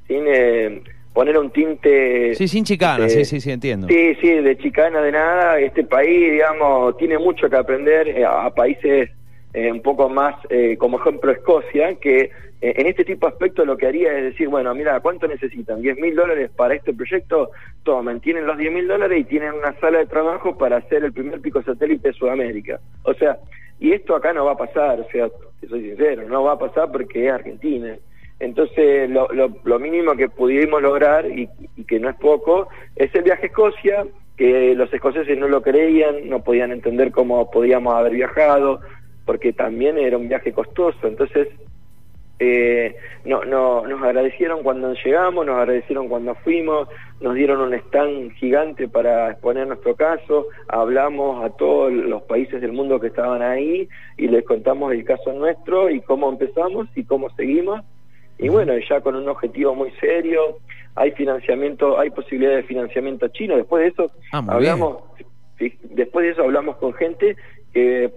sin 0.06 0.24
eh, 0.28 0.80
poner 1.12 1.36
un 1.36 1.50
tinte... 1.50 2.36
Sí, 2.36 2.46
sin 2.46 2.62
chicana, 2.62 3.06
eh, 3.06 3.10
sí, 3.10 3.24
sí, 3.24 3.40
sí, 3.40 3.50
entiendo. 3.50 3.88
Sí, 3.88 4.14
sí, 4.20 4.28
de 4.28 4.56
chicana 4.58 5.00
de 5.00 5.10
nada. 5.10 5.58
Este 5.58 5.82
país, 5.82 6.30
digamos, 6.30 6.96
tiene 6.96 7.18
mucho 7.18 7.50
que 7.50 7.56
aprender 7.56 8.06
eh, 8.06 8.24
a 8.24 8.48
países 8.50 9.10
eh, 9.54 9.72
un 9.72 9.80
poco 9.80 10.08
más 10.08 10.34
eh, 10.50 10.76
como 10.76 11.00
ejemplo 11.00 11.32
Escocia, 11.32 11.94
que 11.94 12.30
eh, 12.60 12.74
en 12.76 12.86
este 12.86 13.04
tipo 13.04 13.26
de 13.26 13.32
aspectos 13.32 13.66
lo 13.66 13.76
que 13.76 13.86
haría 13.86 14.16
es 14.18 14.24
decir, 14.24 14.48
bueno, 14.48 14.74
mira, 14.74 14.98
¿cuánto 15.00 15.26
necesitan? 15.26 15.80
¿10 15.80 16.00
mil 16.00 16.14
dólares 16.14 16.50
para 16.54 16.74
este 16.74 16.92
proyecto? 16.92 17.50
Tomen, 17.82 18.20
tienen 18.20 18.46
los 18.46 18.58
10 18.58 18.72
mil 18.72 18.88
dólares 18.88 19.20
y 19.20 19.24
tienen 19.24 19.54
una 19.54 19.72
sala 19.80 19.98
de 19.98 20.06
trabajo 20.06 20.58
para 20.58 20.78
hacer 20.78 21.04
el 21.04 21.12
primer 21.12 21.40
pico 21.40 21.62
satélite 21.62 22.08
de 22.08 22.14
Sudamérica. 22.14 22.80
O 23.04 23.14
sea, 23.14 23.38
y 23.80 23.92
esto 23.92 24.16
acá 24.16 24.32
no 24.32 24.44
va 24.44 24.52
a 24.52 24.56
pasar, 24.56 25.00
o 25.00 25.08
sea, 25.10 25.28
soy 25.68 25.82
sincero, 25.82 26.28
no 26.28 26.42
va 26.42 26.52
a 26.52 26.58
pasar 26.58 26.90
porque 26.90 27.26
es 27.26 27.32
Argentina. 27.32 27.96
Entonces, 28.40 29.08
lo, 29.10 29.28
lo, 29.32 29.52
lo 29.64 29.78
mínimo 29.78 30.14
que 30.14 30.28
pudimos 30.28 30.82
lograr, 30.82 31.26
y, 31.26 31.48
y 31.76 31.84
que 31.84 31.98
no 31.98 32.08
es 32.08 32.16
poco, 32.16 32.68
es 32.96 33.12
el 33.14 33.22
viaje 33.22 33.44
a 33.44 33.46
Escocia, 33.46 34.06
que 34.36 34.74
los 34.76 34.92
escoceses 34.92 35.36
no 35.36 35.48
lo 35.48 35.62
creían, 35.62 36.28
no 36.28 36.44
podían 36.44 36.70
entender 36.70 37.10
cómo 37.10 37.50
podíamos 37.50 37.94
haber 37.94 38.12
viajado, 38.12 38.80
porque 39.28 39.52
también 39.52 39.98
era 39.98 40.16
un 40.16 40.26
viaje 40.26 40.54
costoso. 40.54 41.06
Entonces, 41.06 41.48
eh, 42.38 42.96
no, 43.26 43.44
no, 43.44 43.86
nos 43.86 44.02
agradecieron 44.02 44.62
cuando 44.62 44.94
llegamos, 44.94 45.44
nos 45.44 45.58
agradecieron 45.58 46.08
cuando 46.08 46.34
fuimos, 46.36 46.88
nos 47.20 47.34
dieron 47.34 47.60
un 47.60 47.74
stand 47.74 48.32
gigante 48.36 48.88
para 48.88 49.32
exponer 49.32 49.66
nuestro 49.66 49.94
caso, 49.96 50.46
hablamos 50.66 51.44
a 51.44 51.50
todos 51.50 51.92
los 51.92 52.22
países 52.22 52.62
del 52.62 52.72
mundo 52.72 52.98
que 53.00 53.08
estaban 53.08 53.42
ahí 53.42 53.86
y 54.16 54.28
les 54.28 54.46
contamos 54.46 54.94
el 54.94 55.04
caso 55.04 55.30
nuestro 55.34 55.90
y 55.90 56.00
cómo 56.00 56.30
empezamos 56.30 56.88
y 56.96 57.04
cómo 57.04 57.28
seguimos. 57.36 57.82
Y 58.38 58.48
bueno, 58.48 58.72
ya 58.88 59.02
con 59.02 59.14
un 59.14 59.28
objetivo 59.28 59.74
muy 59.74 59.90
serio, 60.00 60.40
hay 60.94 61.10
financiamiento, 61.10 62.00
hay 62.00 62.08
posibilidad 62.08 62.56
de 62.56 62.62
financiamiento 62.62 63.28
chino. 63.28 63.56
Después 63.58 63.82
de 63.82 63.88
eso 63.88 64.10
Ah, 64.32 64.42
hablamos, 64.48 65.02
después 65.58 66.24
de 66.24 66.32
eso 66.32 66.44
hablamos 66.44 66.76
con 66.76 66.94
gente 66.94 67.36
que 67.72 68.10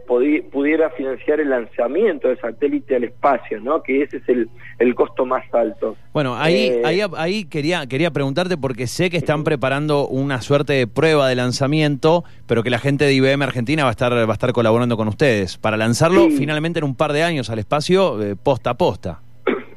pudiera 0.52 0.90
financiar 0.92 1.40
el 1.40 1.50
lanzamiento 1.50 2.30
del 2.30 2.40
satélite 2.40 2.96
al 2.96 3.04
espacio, 3.04 3.60
¿no? 3.60 3.84
Que 3.84 4.04
ese 4.04 4.18
es 4.18 4.30
el, 4.30 4.50
el 4.80 4.96
costo 4.96 5.26
más 5.26 5.44
alto. 5.54 5.96
Bueno, 6.14 6.36
ahí, 6.38 6.68
Eh, 6.72 6.82
ahí, 6.86 7.02
ahí 7.18 7.46
quería, 7.46 7.86
quería 7.86 8.12
preguntarte 8.12 8.58
porque 8.58 8.88
sé 8.88 9.10
que 9.10 9.18
están 9.18 9.44
preparando 9.44 10.08
una 10.08 10.42
suerte 10.42 10.74
de 10.74 10.88
prueba 10.88 11.28
de 11.28 11.36
lanzamiento, 11.36 12.24
pero 12.48 12.64
que 12.64 12.70
la 12.70 12.80
gente 12.80 13.06
de 13.06 13.14
IBM 13.14 13.44
Argentina 13.44 13.84
va 13.84 13.90
a 13.90 13.92
estar, 13.92 14.14
va 14.14 14.22
a 14.32 14.34
estar 14.34 14.54
colaborando 14.54 14.98
con 14.98 15.08
ustedes 15.08 15.58
para 15.58 15.78
lanzarlo 15.78 16.28
Sí. 16.30 16.38
finalmente 16.38 16.80
en 16.80 16.86
un 16.86 16.96
par 16.96 17.14
de 17.14 17.24
años 17.24 17.50
al 17.50 17.60
espacio, 17.60 18.22
eh, 18.24 18.36
posta 18.42 18.72
a 18.72 18.74
posta. 18.76 19.20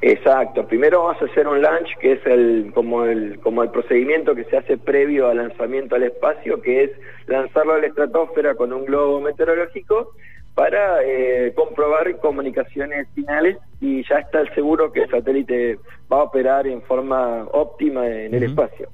Exacto. 0.06 0.66
Primero 0.66 1.02
vamos 1.04 1.22
a 1.22 1.24
hacer 1.24 1.48
un 1.48 1.62
launch 1.62 1.96
que 1.98 2.12
es 2.12 2.26
el 2.26 2.72
como 2.74 3.06
el 3.06 3.40
como 3.40 3.62
el 3.62 3.70
procedimiento 3.70 4.34
que 4.34 4.44
se 4.44 4.58
hace 4.58 4.76
previo 4.76 5.28
al 5.28 5.38
lanzamiento 5.38 5.94
al 5.94 6.02
espacio, 6.02 6.60
que 6.60 6.84
es 6.84 6.90
lanzarlo 7.26 7.72
a 7.72 7.78
la 7.78 7.86
estratosfera 7.86 8.54
con 8.54 8.74
un 8.74 8.84
globo 8.84 9.22
meteorológico 9.22 10.10
para 10.54 11.02
eh, 11.02 11.54
comprobar 11.56 12.18
comunicaciones 12.18 13.08
finales 13.14 13.56
y 13.80 14.06
ya 14.06 14.16
está 14.16 14.40
el 14.40 14.54
seguro 14.54 14.92
que 14.92 15.04
el 15.04 15.10
satélite 15.10 15.78
va 16.12 16.18
a 16.18 16.24
operar 16.24 16.66
en 16.66 16.82
forma 16.82 17.48
óptima 17.52 18.06
en 18.06 18.34
el 18.34 18.42
espacio. 18.42 18.90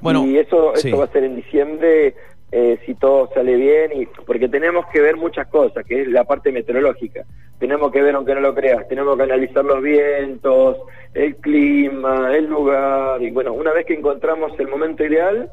Bueno, 0.00 0.26
y 0.26 0.38
eso, 0.38 0.72
sí. 0.76 0.88
eso 0.88 0.96
va 0.96 1.04
a 1.04 1.12
ser 1.12 1.24
en 1.24 1.36
diciembre 1.36 2.14
eh, 2.52 2.78
si 2.86 2.94
todo 2.94 3.28
sale 3.34 3.56
bien 3.56 3.90
y 4.02 4.06
porque 4.24 4.48
tenemos 4.48 4.86
que 4.92 5.00
ver 5.00 5.16
muchas 5.16 5.48
cosas 5.48 5.84
que 5.84 6.02
es 6.02 6.08
la 6.08 6.24
parte 6.24 6.52
meteorológica 6.52 7.24
tenemos 7.58 7.90
que 7.90 8.00
ver 8.02 8.14
aunque 8.14 8.34
no 8.34 8.40
lo 8.40 8.54
creas 8.54 8.86
tenemos 8.88 9.16
que 9.16 9.22
analizar 9.24 9.64
los 9.64 9.82
vientos 9.82 10.76
el 11.14 11.36
clima 11.36 12.36
el 12.36 12.46
lugar 12.46 13.20
y 13.22 13.30
bueno 13.32 13.52
una 13.52 13.72
vez 13.72 13.84
que 13.86 13.94
encontramos 13.94 14.52
el 14.60 14.68
momento 14.68 15.04
ideal 15.04 15.50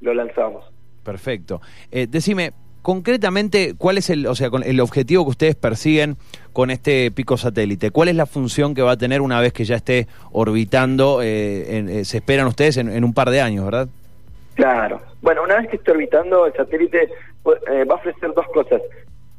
lo 0.00 0.14
lanzamos 0.14 0.64
Perfecto. 1.04 1.62
Eh, 1.90 2.06
decime, 2.08 2.52
concretamente, 2.82 3.74
¿cuál 3.76 3.96
es 3.96 4.10
el, 4.10 4.26
o 4.26 4.34
sea, 4.34 4.50
el 4.64 4.80
objetivo 4.80 5.24
que 5.24 5.30
ustedes 5.30 5.54
persiguen 5.56 6.16
con 6.52 6.70
este 6.70 7.10
pico 7.10 7.38
satélite? 7.38 7.90
¿Cuál 7.90 8.08
es 8.08 8.16
la 8.16 8.26
función 8.26 8.74
que 8.74 8.82
va 8.82 8.92
a 8.92 8.96
tener 8.98 9.22
una 9.22 9.40
vez 9.40 9.54
que 9.54 9.64
ya 9.64 9.76
esté 9.76 10.06
orbitando? 10.30 11.22
eh, 11.22 11.78
en- 11.78 11.88
eh, 11.88 12.04
se 12.04 12.18
esperan 12.18 12.46
ustedes 12.48 12.76
en, 12.76 12.90
en 12.90 13.02
un 13.04 13.14
par 13.14 13.30
de 13.30 13.40
años, 13.40 13.64
¿verdad? 13.64 13.88
Claro. 14.60 15.00
Bueno, 15.22 15.42
una 15.42 15.56
vez 15.56 15.68
que 15.68 15.76
esté 15.76 15.92
orbitando, 15.92 16.46
el 16.46 16.52
satélite 16.52 17.04
eh, 17.04 17.84
va 17.84 17.94
a 17.94 17.98
ofrecer 17.98 18.32
dos 18.34 18.46
cosas. 18.48 18.82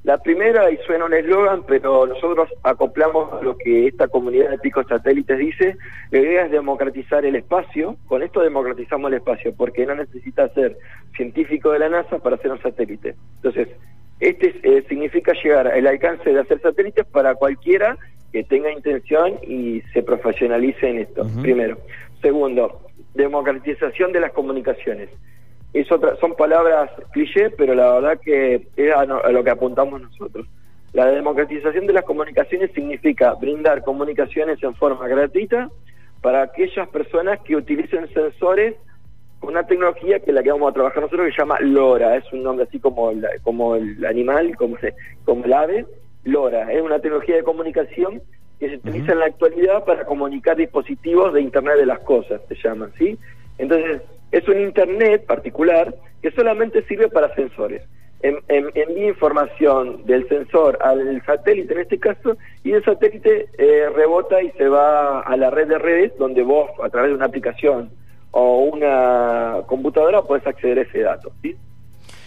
La 0.03 0.17
primera, 0.17 0.71
y 0.71 0.77
suena 0.77 1.05
un 1.05 1.13
eslogan, 1.13 1.63
pero 1.67 2.07
nosotros 2.07 2.49
acoplamos 2.63 3.43
lo 3.43 3.55
que 3.55 3.85
esta 3.85 4.07
comunidad 4.07 4.49
de 4.49 4.57
picos 4.57 4.87
satélites 4.87 5.37
dice, 5.37 5.77
la 6.09 6.19
idea 6.19 6.45
es 6.45 6.51
democratizar 6.51 7.23
el 7.23 7.35
espacio. 7.35 7.97
Con 8.07 8.23
esto 8.23 8.41
democratizamos 8.41 9.11
el 9.11 9.17
espacio, 9.17 9.53
porque 9.55 9.85
no 9.85 9.93
necesita 9.93 10.49
ser 10.55 10.75
científico 11.15 11.71
de 11.71 11.79
la 11.79 11.89
NASA 11.89 12.17
para 12.17 12.35
hacer 12.35 12.51
un 12.51 12.61
satélite. 12.63 13.15
Entonces, 13.35 13.67
este 14.19 14.59
eh, 14.63 14.83
significa 14.89 15.33
llegar 15.33 15.67
al 15.67 15.85
alcance 15.85 16.31
de 16.31 16.39
hacer 16.39 16.59
satélites 16.61 17.05
para 17.05 17.35
cualquiera 17.35 17.95
que 18.31 18.43
tenga 18.43 18.71
intención 18.71 19.33
y 19.47 19.81
se 19.93 20.01
profesionalice 20.01 20.89
en 20.89 20.99
esto, 20.99 21.27
primero. 21.41 21.77
Segundo, 22.21 22.81
democratización 23.13 24.11
de 24.11 24.19
las 24.19 24.31
comunicaciones. 24.31 25.09
Es 25.73 25.91
otra, 25.91 26.15
son 26.17 26.35
palabras 26.35 26.91
cliché, 27.11 27.49
pero 27.51 27.73
la 27.75 27.93
verdad 27.93 28.19
que 28.23 28.67
es 28.75 28.93
a, 28.95 29.05
no- 29.05 29.19
a 29.23 29.31
lo 29.31 29.43
que 29.43 29.51
apuntamos 29.51 30.01
nosotros. 30.01 30.45
La 30.93 31.05
democratización 31.07 31.87
de 31.87 31.93
las 31.93 32.03
comunicaciones 32.03 32.71
significa 32.73 33.33
brindar 33.35 33.81
comunicaciones 33.83 34.61
en 34.63 34.75
forma 34.75 35.07
gratuita 35.07 35.69
para 36.21 36.41
aquellas 36.43 36.87
personas 36.89 37.39
que 37.41 37.55
utilicen 37.55 38.11
sensores 38.13 38.75
con 39.39 39.51
una 39.51 39.65
tecnología 39.65 40.19
que 40.19 40.33
la 40.33 40.43
que 40.43 40.51
vamos 40.51 40.69
a 40.69 40.73
trabajar 40.73 41.01
nosotros 41.01 41.27
que 41.27 41.31
se 41.33 41.39
llama 41.39 41.57
LoRa, 41.61 42.17
es 42.17 42.31
un 42.33 42.43
nombre 42.43 42.65
así 42.67 42.79
como, 42.79 43.11
la- 43.13 43.29
como 43.41 43.75
el 43.75 44.05
animal, 44.05 44.55
como, 44.57 44.77
se- 44.77 44.93
como 45.23 45.45
el 45.45 45.53
ave, 45.53 45.85
LoRa, 46.25 46.71
es 46.73 46.81
una 46.81 46.99
tecnología 46.99 47.37
de 47.37 47.43
comunicación 47.43 48.21
que 48.61 48.69
se 48.69 48.75
utiliza 48.75 49.13
en 49.13 49.19
la 49.19 49.25
actualidad 49.25 49.83
para 49.85 50.05
comunicar 50.05 50.55
dispositivos 50.55 51.33
de 51.33 51.41
Internet 51.41 51.77
de 51.77 51.87
las 51.87 51.97
Cosas, 52.01 52.41
se 52.47 52.53
llaman, 52.63 52.91
¿sí? 52.95 53.17
Entonces, 53.57 54.03
es 54.31 54.47
un 54.47 54.61
Internet 54.61 55.25
particular 55.25 55.95
que 56.21 56.29
solamente 56.29 56.83
sirve 56.83 57.09
para 57.09 57.33
sensores. 57.33 57.81
En- 58.21 58.37
en- 58.49 58.69
envía 58.75 59.07
información 59.07 60.05
del 60.05 60.27
sensor 60.29 60.77
al 60.81 61.23
satélite 61.25 61.73
en 61.73 61.79
este 61.79 61.97
caso 61.97 62.37
y 62.63 62.71
el 62.73 62.85
satélite 62.85 63.47
eh, 63.57 63.89
rebota 63.95 64.43
y 64.43 64.51
se 64.51 64.69
va 64.69 65.21
a 65.21 65.35
la 65.37 65.49
red 65.49 65.67
de 65.67 65.79
redes 65.79 66.15
donde 66.19 66.43
vos 66.43 66.69
a 66.83 66.89
través 66.89 67.09
de 67.09 67.15
una 67.15 67.25
aplicación 67.25 67.89
o 68.29 68.65
una 68.65 69.61
computadora 69.65 70.21
puedes 70.21 70.45
acceder 70.45 70.77
a 70.77 70.81
ese 70.83 70.99
dato. 70.99 71.31
¿sí? 71.41 71.55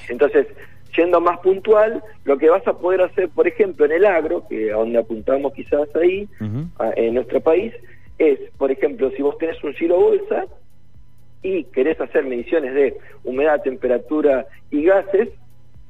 Entonces, 0.09 0.49
siendo 0.95 1.21
más 1.21 1.39
puntual, 1.41 2.03
lo 2.25 2.39
que 2.39 2.49
vas 2.51 2.67
a 2.67 2.75
poder 2.79 3.03
hacer, 3.03 3.29
por 3.31 3.47
ejemplo, 3.49 3.85
en 3.85 3.93
el 3.93 4.05
agro, 4.07 4.47
que 4.49 4.73
a 4.73 4.77
donde 4.77 4.99
apuntamos 4.99 5.53
quizás 5.53 5.89
ahí, 5.97 6.29
a- 6.79 6.93
en 6.97 7.15
nuestro 7.15 7.41
país, 7.41 7.73
es, 8.19 8.39
por 8.59 8.71
ejemplo, 8.71 9.11
si 9.17 9.23
vos 9.23 9.37
tenés 9.39 9.63
un 9.65 9.75
silo 9.75 9.99
bolsa 10.01 10.45
y 11.43 11.65
querés 11.65 12.01
hacer 12.01 12.25
mediciones 12.25 12.75
de 12.75 12.97
humedad, 13.25 13.61
temperatura 13.63 14.47
y 14.71 14.85
gases, 14.85 15.29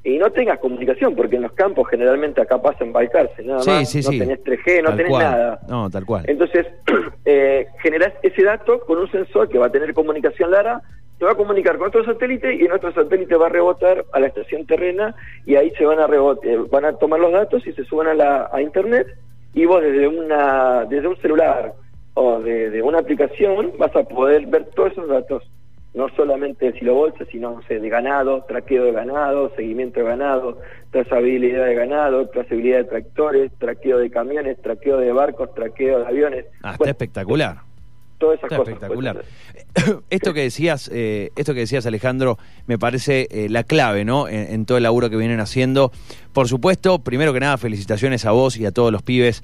y 0.03 0.17
no 0.19 0.29
tengas 0.31 0.59
comunicación, 0.59 1.15
porque 1.15 1.35
en 1.37 1.43
los 1.43 1.53
campos 1.53 1.87
generalmente 1.89 2.39
acá 2.41 2.61
pasa 2.61 2.83
en 2.83 2.93
Balcarce, 2.93 3.41
nada 3.43 3.61
Sí, 3.61 3.69
más, 3.71 3.89
sí, 3.89 3.97
no 4.03 4.11
sí. 4.11 4.19
tenés 4.19 4.43
3G, 4.43 4.81
no 4.83 4.89
Tal 4.89 4.97
tenés 4.97 5.11
cual. 5.11 5.23
nada. 5.23 5.59
No, 5.67 5.89
tal 5.89 6.05
cual. 6.05 6.25
Entonces, 6.27 6.67
eh, 7.25 7.67
generás 7.81 8.13
ese 8.21 8.43
dato 8.43 8.79
con 8.81 8.99
un 8.99 9.09
sensor 9.11 9.49
que 9.49 9.57
va 9.57 9.67
a 9.67 9.71
tener 9.71 9.93
comunicación 9.95 10.51
LARA, 10.51 10.81
se 11.17 11.25
va 11.25 11.31
a 11.31 11.35
comunicar 11.35 11.77
con 11.77 11.87
otro 11.87 12.03
satélite 12.03 12.53
y 12.53 12.67
nuestro 12.67 12.93
satélite 12.93 13.35
va 13.35 13.47
a 13.47 13.49
rebotar 13.49 14.05
a 14.11 14.19
la 14.19 14.27
estación 14.27 14.65
terrena 14.65 15.15
y 15.45 15.55
ahí 15.55 15.71
se 15.77 15.85
van 15.85 15.99
a 15.99 16.07
rebote, 16.07 16.53
eh, 16.53 16.57
van 16.69 16.85
a 16.85 16.93
tomar 16.93 17.19
los 17.19 17.31
datos 17.31 17.65
y 17.65 17.73
se 17.73 17.85
suben 17.85 18.07
a 18.07 18.13
la 18.13 18.49
a 18.51 18.61
internet 18.61 19.07
y 19.53 19.65
vos 19.65 19.81
desde 19.81 20.07
una 20.07 20.85
desde 20.85 21.07
un 21.07 21.17
celular 21.17 21.73
o 22.13 22.39
de, 22.39 22.69
de 22.69 22.81
una 22.81 22.99
aplicación 22.99 23.73
vas 23.77 23.95
a 23.95 24.03
poder 24.03 24.45
ver 24.47 24.65
todos 24.75 24.91
esos 24.91 25.07
datos 25.07 25.43
no 25.95 26.09
solamente 26.09 26.65
de 26.65 26.77
silobolsa, 26.77 27.25
sino 27.31 27.51
no 27.51 27.61
sé, 27.63 27.79
de 27.79 27.89
ganado, 27.89 28.43
traqueo 28.43 28.83
de 28.83 28.91
ganado, 28.91 29.55
seguimiento 29.55 30.01
de 30.01 30.05
ganado, 30.05 30.59
trazabilidad 30.91 31.65
de 31.65 31.73
ganado, 31.73 32.27
trazabilidad 32.27 32.79
de 32.79 32.83
tractores, 32.83 33.51
traqueo 33.57 33.97
de 33.99 34.11
camiones, 34.11 34.61
traqueo 34.61 34.97
de 34.97 35.13
barcos, 35.13 35.53
traqueo 35.55 35.99
de 35.99 36.05
aviones. 36.05 36.45
Ah, 36.63 36.71
está 36.73 36.89
espectacular. 36.89 37.64
Todas 38.17 38.37
esas 38.39 38.51
Está 38.51 38.57
cosas. 38.57 38.73
espectacular. 38.73 39.23
pues. 39.73 39.97
esto 40.09 40.33
que 40.33 40.41
decías, 40.41 40.89
eh, 40.93 41.31
esto 41.35 41.53
que 41.53 41.61
decías 41.61 41.85
Alejandro, 41.85 42.37
me 42.67 42.77
parece 42.77 43.27
eh, 43.29 43.47
la 43.49 43.63
clave, 43.63 44.05
¿no? 44.05 44.27
En, 44.27 44.53
en 44.53 44.65
todo 44.65 44.77
el 44.77 44.83
laburo 44.83 45.09
que 45.09 45.17
vienen 45.17 45.39
haciendo. 45.39 45.91
Por 46.33 46.47
supuesto, 46.47 46.99
primero 46.99 47.33
que 47.33 47.39
nada, 47.39 47.57
felicitaciones 47.57 48.25
a 48.25 48.31
vos 48.31 48.57
y 48.57 48.65
a 48.65 48.71
todos 48.71 48.91
los 48.91 49.01
pibes 49.01 49.43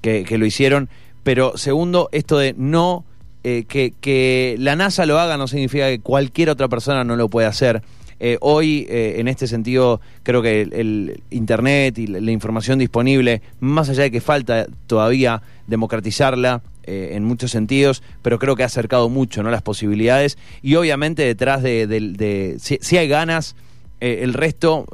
que, 0.00 0.24
que 0.24 0.38
lo 0.38 0.46
hicieron. 0.46 0.88
Pero 1.22 1.56
segundo, 1.56 2.08
esto 2.12 2.38
de 2.38 2.54
no 2.56 3.04
eh, 3.44 3.64
que, 3.68 3.92
que 4.00 4.56
la 4.58 4.76
NASA 4.76 5.04
lo 5.06 5.18
haga 5.18 5.36
no 5.36 5.48
significa 5.48 5.88
que 5.88 6.00
cualquier 6.00 6.50
otra 6.50 6.68
persona 6.68 7.04
no 7.04 7.16
lo 7.16 7.28
puede 7.28 7.46
hacer. 7.46 7.82
Eh, 8.24 8.38
hoy, 8.40 8.86
eh, 8.88 9.16
en 9.18 9.26
este 9.26 9.48
sentido, 9.48 10.00
creo 10.22 10.42
que 10.42 10.62
el, 10.62 10.72
el 10.74 11.22
Internet 11.30 11.98
y 11.98 12.06
la, 12.06 12.30
información 12.30 12.78
disponible, 12.78 13.42
más 13.58 13.88
allá 13.88 14.04
de 14.04 14.12
que 14.12 14.20
falta 14.20 14.66
todavía 14.86 15.42
democratizarla 15.66 16.62
eh, 16.84 17.10
en 17.14 17.24
muchos 17.24 17.50
sentidos, 17.50 18.00
pero 18.22 18.38
creo 18.38 18.54
que 18.54 18.62
ha 18.62 18.66
acercado 18.66 19.08
mucho 19.08 19.42
¿no? 19.42 19.50
las 19.50 19.62
posibilidades 19.62 20.38
y 20.62 20.76
obviamente 20.76 21.24
detrás 21.24 21.64
de, 21.64 21.88
de- 21.88 22.56
si, 22.60 22.78
si 22.80 22.96
hay 22.96 23.08
ganas, 23.08 23.56
el 23.98 24.34
resto, 24.34 24.86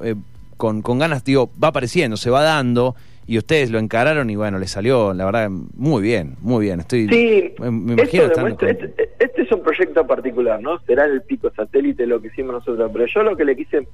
con, 0.57 0.81
con 0.81 0.99
ganas, 0.99 1.23
digo, 1.23 1.51
va 1.63 1.69
apareciendo, 1.69 2.17
se 2.17 2.31
va 2.31 2.43
dando 2.43 2.97
y 3.29 3.37
ustedes 3.39 3.71
lo 3.71 3.79
encararon 3.79 4.31
y 4.31 4.37
bueno, 4.37 4.59
les 4.59 4.71
salió, 4.71 5.13
la 5.13 5.27
verdad, 5.27 5.51
muy 5.51 6.03
bien, 6.03 6.37
muy 6.41 6.65
bien. 6.65 6.81
Estoy, 6.81 7.07
Sí, 7.09 7.55
me, 7.61 7.93
imagino 7.93 8.25
estando 8.25 8.49
demuestra- 8.57 8.75
con- 8.75 8.89
este, 8.89 9.11
este 9.21 9.43
es 9.43 9.53
un 9.53 9.63
proyecto 9.63 10.07
particular, 10.07 10.61
¿no? 10.63 10.81
Será 10.81 11.05
el 11.05 11.23
pico 11.23 11.51
satélite 11.55 12.07
lo 12.07 12.21
que 12.23 12.29
hicimos 12.29 12.55
nosotros, 12.55 12.91
pero 12.93 13.05
yo 13.07 13.23
lo 13.23 13.37
que 13.37 13.45
le 13.45 13.55
quise, 13.55 13.81
o 13.81 13.87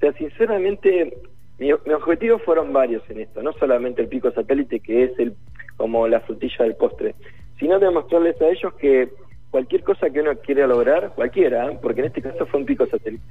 sea, 0.00 0.12
sinceramente, 0.12 1.14
mi, 1.58 1.70
mi 1.84 1.92
objetivo 1.92 2.38
fueron 2.38 2.72
varios 2.72 3.02
en 3.10 3.20
esto, 3.20 3.42
no 3.42 3.52
solamente 3.54 4.02
el 4.02 4.08
pico 4.08 4.30
satélite, 4.30 4.78
que 4.80 5.02
es 5.04 5.18
el 5.18 5.34
como 5.76 6.06
la 6.06 6.20
frutilla 6.20 6.64
del 6.64 6.76
postre, 6.76 7.16
sino 7.58 7.78
demostrarles 7.80 8.40
a 8.40 8.48
ellos 8.48 8.72
que 8.74 9.08
cualquier 9.50 9.82
cosa 9.82 10.10
que 10.10 10.20
uno 10.20 10.30
quiera 10.46 10.66
lograr, 10.68 11.12
cualquiera, 11.16 11.72
¿eh? 11.72 11.78
porque 11.82 12.02
en 12.02 12.06
este 12.06 12.22
caso 12.22 12.46
fue 12.46 12.60
un 12.60 12.66
pico 12.66 12.86
satélite, 12.86 13.24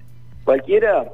cualquiera 0.43 1.10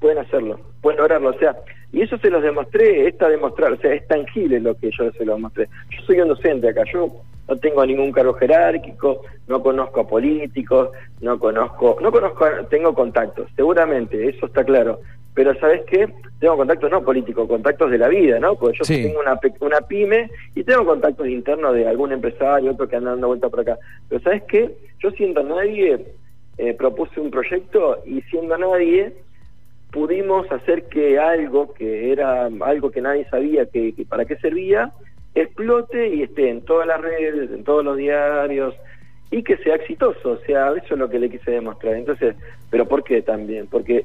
pueden 0.00 0.18
hacerlo, 0.18 0.60
pueden 0.80 0.98
lograrlo, 0.98 1.30
o 1.30 1.38
sea, 1.38 1.56
y 1.92 2.02
eso 2.02 2.18
se 2.18 2.30
los 2.30 2.42
demostré, 2.42 3.06
está 3.08 3.28
demostrar, 3.28 3.72
o 3.72 3.76
sea, 3.78 3.92
es 3.94 4.06
tangible 4.06 4.60
lo 4.60 4.74
que 4.76 4.90
yo 4.90 5.10
se 5.12 5.24
lo 5.24 5.34
demostré. 5.36 5.68
Yo 5.90 6.02
soy 6.06 6.20
un 6.20 6.28
docente 6.28 6.68
acá, 6.68 6.84
yo 6.92 7.08
no 7.48 7.56
tengo 7.56 7.84
ningún 7.86 8.12
cargo 8.12 8.34
jerárquico, 8.34 9.22
no 9.46 9.62
conozco 9.62 10.00
a 10.00 10.06
políticos, 10.06 10.90
no 11.20 11.38
conozco, 11.38 11.96
no 12.02 12.12
conozco, 12.12 12.46
tengo 12.68 12.94
contactos, 12.94 13.48
seguramente, 13.56 14.28
eso 14.28 14.46
está 14.46 14.64
claro, 14.64 15.00
pero 15.34 15.54
¿sabes 15.60 15.82
qué? 15.86 16.08
Tengo 16.40 16.56
contactos 16.56 16.90
no 16.90 17.02
políticos, 17.02 17.48
contactos 17.48 17.90
de 17.90 17.98
la 17.98 18.08
vida, 18.08 18.38
¿no? 18.38 18.54
Porque 18.56 18.78
yo 18.78 18.84
Sí. 18.84 19.02
tengo 19.02 19.20
una, 19.20 19.38
una 19.60 19.80
pyme 19.82 20.30
y 20.54 20.64
tengo 20.64 20.84
contactos 20.84 21.26
internos 21.28 21.74
de 21.74 21.86
algún 21.86 22.12
empresario, 22.12 22.72
otro 22.72 22.88
que 22.88 22.96
anda 22.96 23.10
dando 23.10 23.28
vuelta 23.28 23.48
por 23.48 23.60
acá. 23.60 23.78
Pero 24.08 24.20
¿sabes 24.22 24.42
qué? 24.48 24.70
Yo 25.00 25.10
siendo 25.12 25.42
nadie, 25.42 26.06
eh, 26.58 26.74
propuse 26.74 27.20
un 27.20 27.30
proyecto 27.30 28.02
y 28.04 28.20
siendo 28.22 28.58
nadie, 28.58 29.12
pudimos 29.90 30.50
hacer 30.52 30.88
que 30.88 31.18
algo 31.18 31.72
que 31.72 32.12
era 32.12 32.46
algo 32.46 32.90
que 32.90 33.00
nadie 33.00 33.28
sabía 33.30 33.66
que, 33.66 33.94
para 34.08 34.24
qué 34.24 34.36
servía 34.36 34.92
explote 35.34 36.14
y 36.14 36.22
esté 36.22 36.50
en 36.50 36.64
todas 36.64 36.86
las 36.86 37.00
redes, 37.00 37.50
en 37.50 37.64
todos 37.64 37.84
los 37.84 37.96
diarios 37.96 38.74
y 39.30 39.42
que 39.42 39.56
sea 39.58 39.76
exitoso, 39.76 40.32
o 40.32 40.38
sea, 40.38 40.72
eso 40.72 40.94
es 40.94 40.98
lo 40.98 41.08
que 41.08 41.18
le 41.18 41.30
quise 41.30 41.50
demostrar. 41.50 41.94
Entonces, 41.94 42.34
pero 42.70 42.86
¿por 42.86 43.04
qué 43.04 43.22
también? 43.22 43.66
Porque 43.66 44.04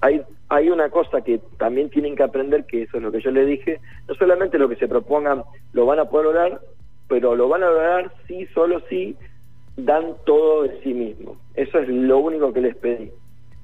hay 0.00 0.22
hay 0.50 0.70
una 0.70 0.88
cosa 0.88 1.20
que 1.20 1.40
también 1.58 1.90
tienen 1.90 2.16
que 2.16 2.22
aprender, 2.22 2.64
que 2.64 2.82
eso 2.82 2.96
es 2.96 3.02
lo 3.02 3.12
que 3.12 3.20
yo 3.20 3.30
le 3.30 3.44
dije, 3.44 3.80
no 4.08 4.14
solamente 4.14 4.58
lo 4.58 4.68
que 4.68 4.76
se 4.76 4.88
propongan 4.88 5.42
lo 5.72 5.86
van 5.86 5.98
a 5.98 6.06
poder 6.06 6.26
lograr, 6.26 6.60
pero 7.08 7.36
lo 7.36 7.48
van 7.48 7.62
a 7.62 7.70
lograr 7.70 8.12
sí, 8.26 8.46
solo 8.54 8.80
si 8.88 9.16
dan 9.76 10.14
todo 10.24 10.62
de 10.62 10.80
sí 10.82 10.94
mismos. 10.94 11.36
Eso 11.54 11.78
es 11.78 11.88
lo 11.88 12.18
único 12.18 12.52
que 12.52 12.62
les 12.62 12.76
pedí. 12.76 13.10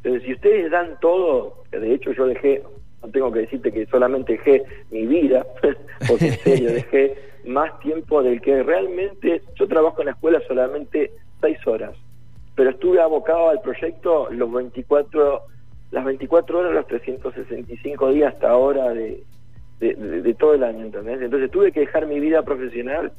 Entonces, 0.04 0.23
si 0.26 0.34
ustedes 0.34 0.70
dan 0.70 0.99
todo, 1.00 1.62
de 1.73 1.94
hecho 1.94 2.12
yo 2.12 2.26
dejé, 2.26 2.62
no 3.02 3.08
tengo 3.11 3.32
que 3.32 3.40
decirte 3.40 3.73
que 3.73 3.87
solamente 3.87 4.34
dejé 4.34 4.62
mi 4.90 5.06
vida, 5.06 5.46
porque 6.08 6.28
en 6.28 6.38
serio 6.40 6.73
dejé 6.73 7.14
más 7.46 7.78
tiempo 7.80 8.23
del 8.23 8.40
que 8.42 8.62
realmente, 8.62 9.40
yo 9.56 9.66
trabajo 9.66 10.00
en 10.00 10.06
la 10.06 10.12
escuela 10.12 10.40
solamente 10.46 11.11
seis 11.40 11.58
horas, 11.66 11.96
pero 12.54 12.70
estuve 12.70 13.00
abocado 13.00 13.49
al 13.49 13.61
proyecto 13.62 14.28
los 14.30 14.52
24, 14.52 15.40
las 15.90 16.04
24 16.04 16.58
horas, 16.58 16.73
los 16.75 16.87
365 16.87 18.11
días 18.11 18.34
hasta 18.34 18.50
ahora 18.50 18.90
de, 18.94 19.23
de, 19.80 19.94
de- 19.94 20.23
de 20.23 20.34
todo 20.34 20.54
el 20.54 20.64
año, 20.64 20.84
¿entendés? 20.84 21.20
Entonces 21.23 21.50
tuve 21.50 21.73
que 21.73 21.80
dejar 21.80 22.06
mi 22.06 22.20
vida 22.20 22.42
profesional 22.42 23.11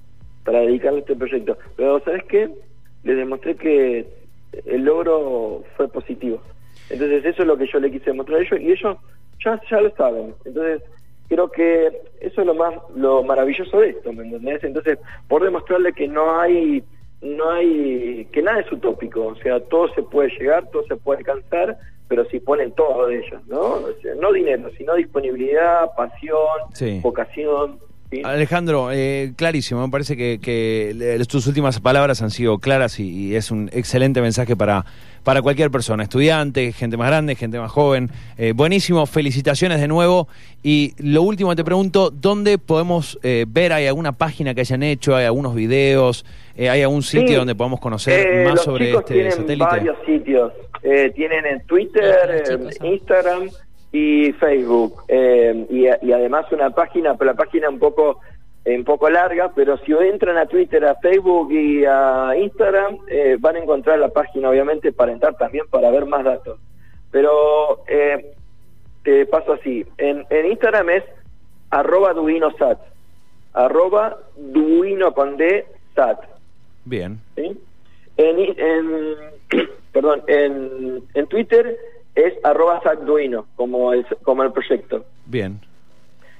para 0.43 0.59
dedicarle 0.59 0.99
a 0.99 1.01
este 1.01 1.15
proyecto. 1.15 1.57
Pero, 1.75 1.99
¿sabes 2.01 2.23
qué? 2.25 2.49
Les 3.03 3.17
demostré 3.17 3.55
que 3.55 4.05
el 4.65 4.83
logro 4.85 5.63
fue 5.75 5.87
positivo. 5.87 6.41
Entonces 6.89 7.25
eso 7.25 7.41
es 7.41 7.47
lo 7.47 7.57
que 7.57 7.67
yo 7.67 7.79
le 7.79 7.91
quise 7.91 8.13
mostrar 8.13 8.39
a 8.39 8.41
ellos 8.43 8.59
y 8.59 8.71
ellos 8.71 8.97
ya, 9.43 9.59
ya 9.69 9.81
lo 9.81 9.89
saben. 9.95 10.35
Entonces 10.45 10.81
creo 11.27 11.49
que 11.49 11.87
eso 12.21 12.41
es 12.41 12.47
lo 12.47 12.53
más 12.53 12.75
lo 12.95 13.23
maravilloso 13.23 13.79
de 13.79 13.89
esto, 13.89 14.13
¿me 14.13 14.23
entendés? 14.23 14.63
Entonces 14.63 14.99
por 15.27 15.43
demostrarle 15.43 15.93
que 15.93 16.07
no 16.07 16.39
hay 16.39 16.83
no 17.21 17.49
hay 17.51 18.27
que 18.31 18.41
nada 18.41 18.59
es 18.59 18.71
utópico, 18.71 19.25
o 19.27 19.35
sea, 19.37 19.59
todo 19.59 19.87
se 19.95 20.03
puede 20.03 20.29
llegar, 20.37 20.69
todo 20.69 20.83
se 20.87 20.95
puede 20.95 21.19
alcanzar, 21.19 21.77
pero 22.07 22.25
si 22.25 22.39
ponen 22.39 22.71
todo 22.73 23.07
de 23.07 23.17
ellos, 23.17 23.41
¿no? 23.47 23.59
O 23.61 23.93
sea, 24.01 24.13
no 24.15 24.31
dinero, 24.31 24.69
sino 24.77 24.93
disponibilidad, 24.93 25.89
pasión, 25.97 26.37
Sí. 26.73 26.99
vocación. 27.01 27.79
¿Sí? 28.11 28.21
Alejandro, 28.23 28.89
eh, 28.91 29.33
clarísimo, 29.35 29.85
me 29.85 29.91
parece 29.91 30.15
que, 30.15 30.39
que 30.41 30.93
le- 30.95 31.23
tus 31.25 31.47
últimas 31.47 31.79
palabras 31.79 32.21
han 32.21 32.31
sido 32.31 32.59
claras 32.59 32.99
y, 32.99 33.09
y 33.09 33.35
es 33.35 33.51
un 33.51 33.69
excelente 33.73 34.21
mensaje 34.21 34.55
para, 34.55 34.85
para 35.23 35.41
cualquier 35.41 35.71
persona, 35.71 36.03
estudiante, 36.03 36.71
gente 36.71 36.97
más 36.97 37.07
grande, 37.07 37.35
gente 37.35 37.59
más 37.59 37.71
joven. 37.71 38.09
Eh, 38.37 38.53
buenísimo, 38.55 39.05
felicitaciones 39.05 39.81
de 39.81 39.87
nuevo. 39.87 40.27
Y 40.63 40.93
lo 40.99 41.23
último 41.23 41.55
te 41.55 41.63
pregunto, 41.63 42.09
¿dónde 42.11 42.57
podemos 42.57 43.17
eh, 43.23 43.45
ver? 43.47 43.73
¿Hay 43.73 43.87
alguna 43.87 44.11
página 44.11 44.53
que 44.53 44.61
hayan 44.61 44.83
hecho? 44.83 45.15
¿Hay 45.15 45.25
algunos 45.25 45.55
videos? 45.55 46.25
Eh, 46.55 46.69
¿Hay 46.69 46.81
algún 46.83 47.01
sitio 47.03 47.27
Sí. 47.29 47.35
donde 47.35 47.55
podamos 47.55 47.79
conocer 47.79 48.25
Eh, 48.27 48.43
más 48.45 48.53
los 48.55 48.63
sobre 48.63 48.85
chicos 48.87 49.01
este 49.01 49.13
tienen 49.13 49.31
satélite? 49.31 49.65
varios 49.65 49.97
sitios. 50.05 50.53
Eh, 50.83 51.11
tienen 51.15 51.45
en 51.45 51.61
Twitter, 51.65 52.43
eh, 52.47 52.57
ah. 52.81 52.85
Instagram 52.85 53.49
y 53.97 54.33
Facebook. 54.33 55.03
Eh, 55.07 55.65
y, 55.69 55.83
y 56.07 56.11
además 56.11 56.51
una 56.51 56.69
página, 56.71 57.15
pero 57.15 57.31
la 57.31 57.37
página 57.37 57.69
un 57.69 57.79
poco 57.79 58.19
un 58.67 58.83
poco 58.83 59.07
larga, 59.11 59.51
pero 59.55 59.77
si 59.85 59.91
entran 59.91 60.37
a 60.39 60.47
Twitter, 60.47 60.83
a 60.85 60.95
Facebook 60.95 61.51
y 61.51 61.85
a 61.85 62.33
Instagram, 62.35 62.97
eh, 63.07 63.37
van 63.39 63.57
a 63.57 63.59
encontrar 63.59 63.99
la 63.99 64.09
página, 64.09 64.49
obviamente, 64.49 64.91
para 64.91 65.11
entrar 65.11 65.37
también 65.37 65.65
para 65.69 65.91
ver 65.91 66.07
más 66.07 66.23
datos. 66.23 66.59
Pero 67.11 67.83
eh, 67.87 68.33
te 69.03 69.27
paso 69.27 69.53
así. 69.53 69.85
En, 69.99 70.25
en 70.31 70.45
Instagram 70.47 70.89
es 70.89 71.03
arroba 71.69 72.13
duinosat. 72.13 72.79
Arroba 73.53 74.17
duino 74.35 75.13
con 75.13 75.37
D 75.37 75.65
sat. 75.95 76.19
Bien, 76.85 77.19
¿sí? 77.35 77.57
En, 78.17 78.39
en- 78.39 79.15
perdón, 79.93 80.23
en, 80.27 81.03
en 81.13 81.27
Twitter 81.27 81.77
es 82.15 82.33
arroba 82.43 82.81
satduino, 82.81 83.45
como 83.55 83.93
el, 83.93 84.05
como 84.23 84.43
el 84.43 84.51
proyecto. 84.51 85.05
bien. 85.25 85.59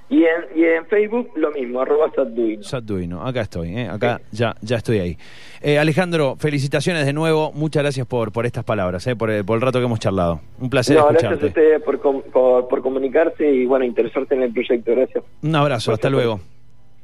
Y 0.08 0.24
en, 0.24 0.46
y 0.56 0.64
en 0.64 0.86
Facebook 0.86 1.32
lo 1.36 1.50
mismo, 1.52 1.82
arroba 1.82 2.12
satduino. 2.16 2.62
Satduino, 2.62 3.26
acá 3.26 3.42
estoy, 3.42 3.76
¿eh? 3.76 3.88
acá 3.90 4.22
ya, 4.32 4.56
ya 4.62 4.78
estoy 4.78 5.00
ahí. 5.00 5.18
Eh, 5.64 5.80
Alejandro, 5.80 6.36
felicitaciones 6.38 7.08
de 7.08 7.14
nuevo, 7.14 7.52
muchas 7.54 7.82
gracias 7.82 8.06
por, 8.06 8.32
por 8.32 8.46
estas 8.46 8.64
palabras, 8.64 9.08
¿eh? 9.08 9.16
por, 9.16 9.32
el, 9.32 9.44
por 9.44 9.56
el 9.56 9.62
rato 9.64 9.80
que 9.80 9.86
hemos 9.86 10.00
charlado. 10.00 10.42
Un 10.60 10.70
placer 10.70 10.96
No, 10.96 11.08
gracias 11.08 11.24
a 11.32 11.34
escucharte. 11.34 11.60
ustedes 11.60 11.82
por, 11.82 12.00
com- 12.00 12.22
por, 12.32 12.68
por 12.68 12.84
comunicarse 12.84 13.52
y 13.52 13.66
bueno, 13.66 13.84
interesarte 13.84 14.36
en 14.36 14.44
el 14.44 14.54
proyecto. 14.54 14.92
Gracias. 14.92 15.24
Un 15.42 15.56
abrazo, 15.56 15.92
hasta 15.92 16.10
luego. 16.12 16.40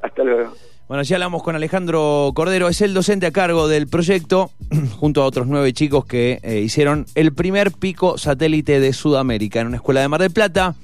Hasta 0.00 0.22
luego. 0.22 0.52
Bueno, 0.88 1.04
ya 1.04 1.16
hablamos 1.16 1.42
con 1.42 1.56
Alejandro 1.56 2.32
Cordero, 2.34 2.68
es 2.68 2.80
el 2.82 2.92
docente 2.92 3.26
a 3.26 3.30
cargo 3.30 3.66
del 3.68 3.86
proyecto, 3.88 4.50
junto 4.98 5.22
a 5.22 5.26
otros 5.26 5.46
nueve 5.46 5.72
chicos 5.72 6.04
que 6.04 6.40
eh, 6.42 6.60
hicieron 6.60 7.06
el 7.14 7.32
primer 7.32 7.72
pico 7.72 8.18
satélite 8.18 8.78
de 8.80 8.92
Sudamérica 8.92 9.60
en 9.60 9.68
una 9.68 9.76
escuela 9.76 10.00
de 10.00 10.08
Mar 10.08 10.20
del 10.20 10.32
Plata. 10.32 10.74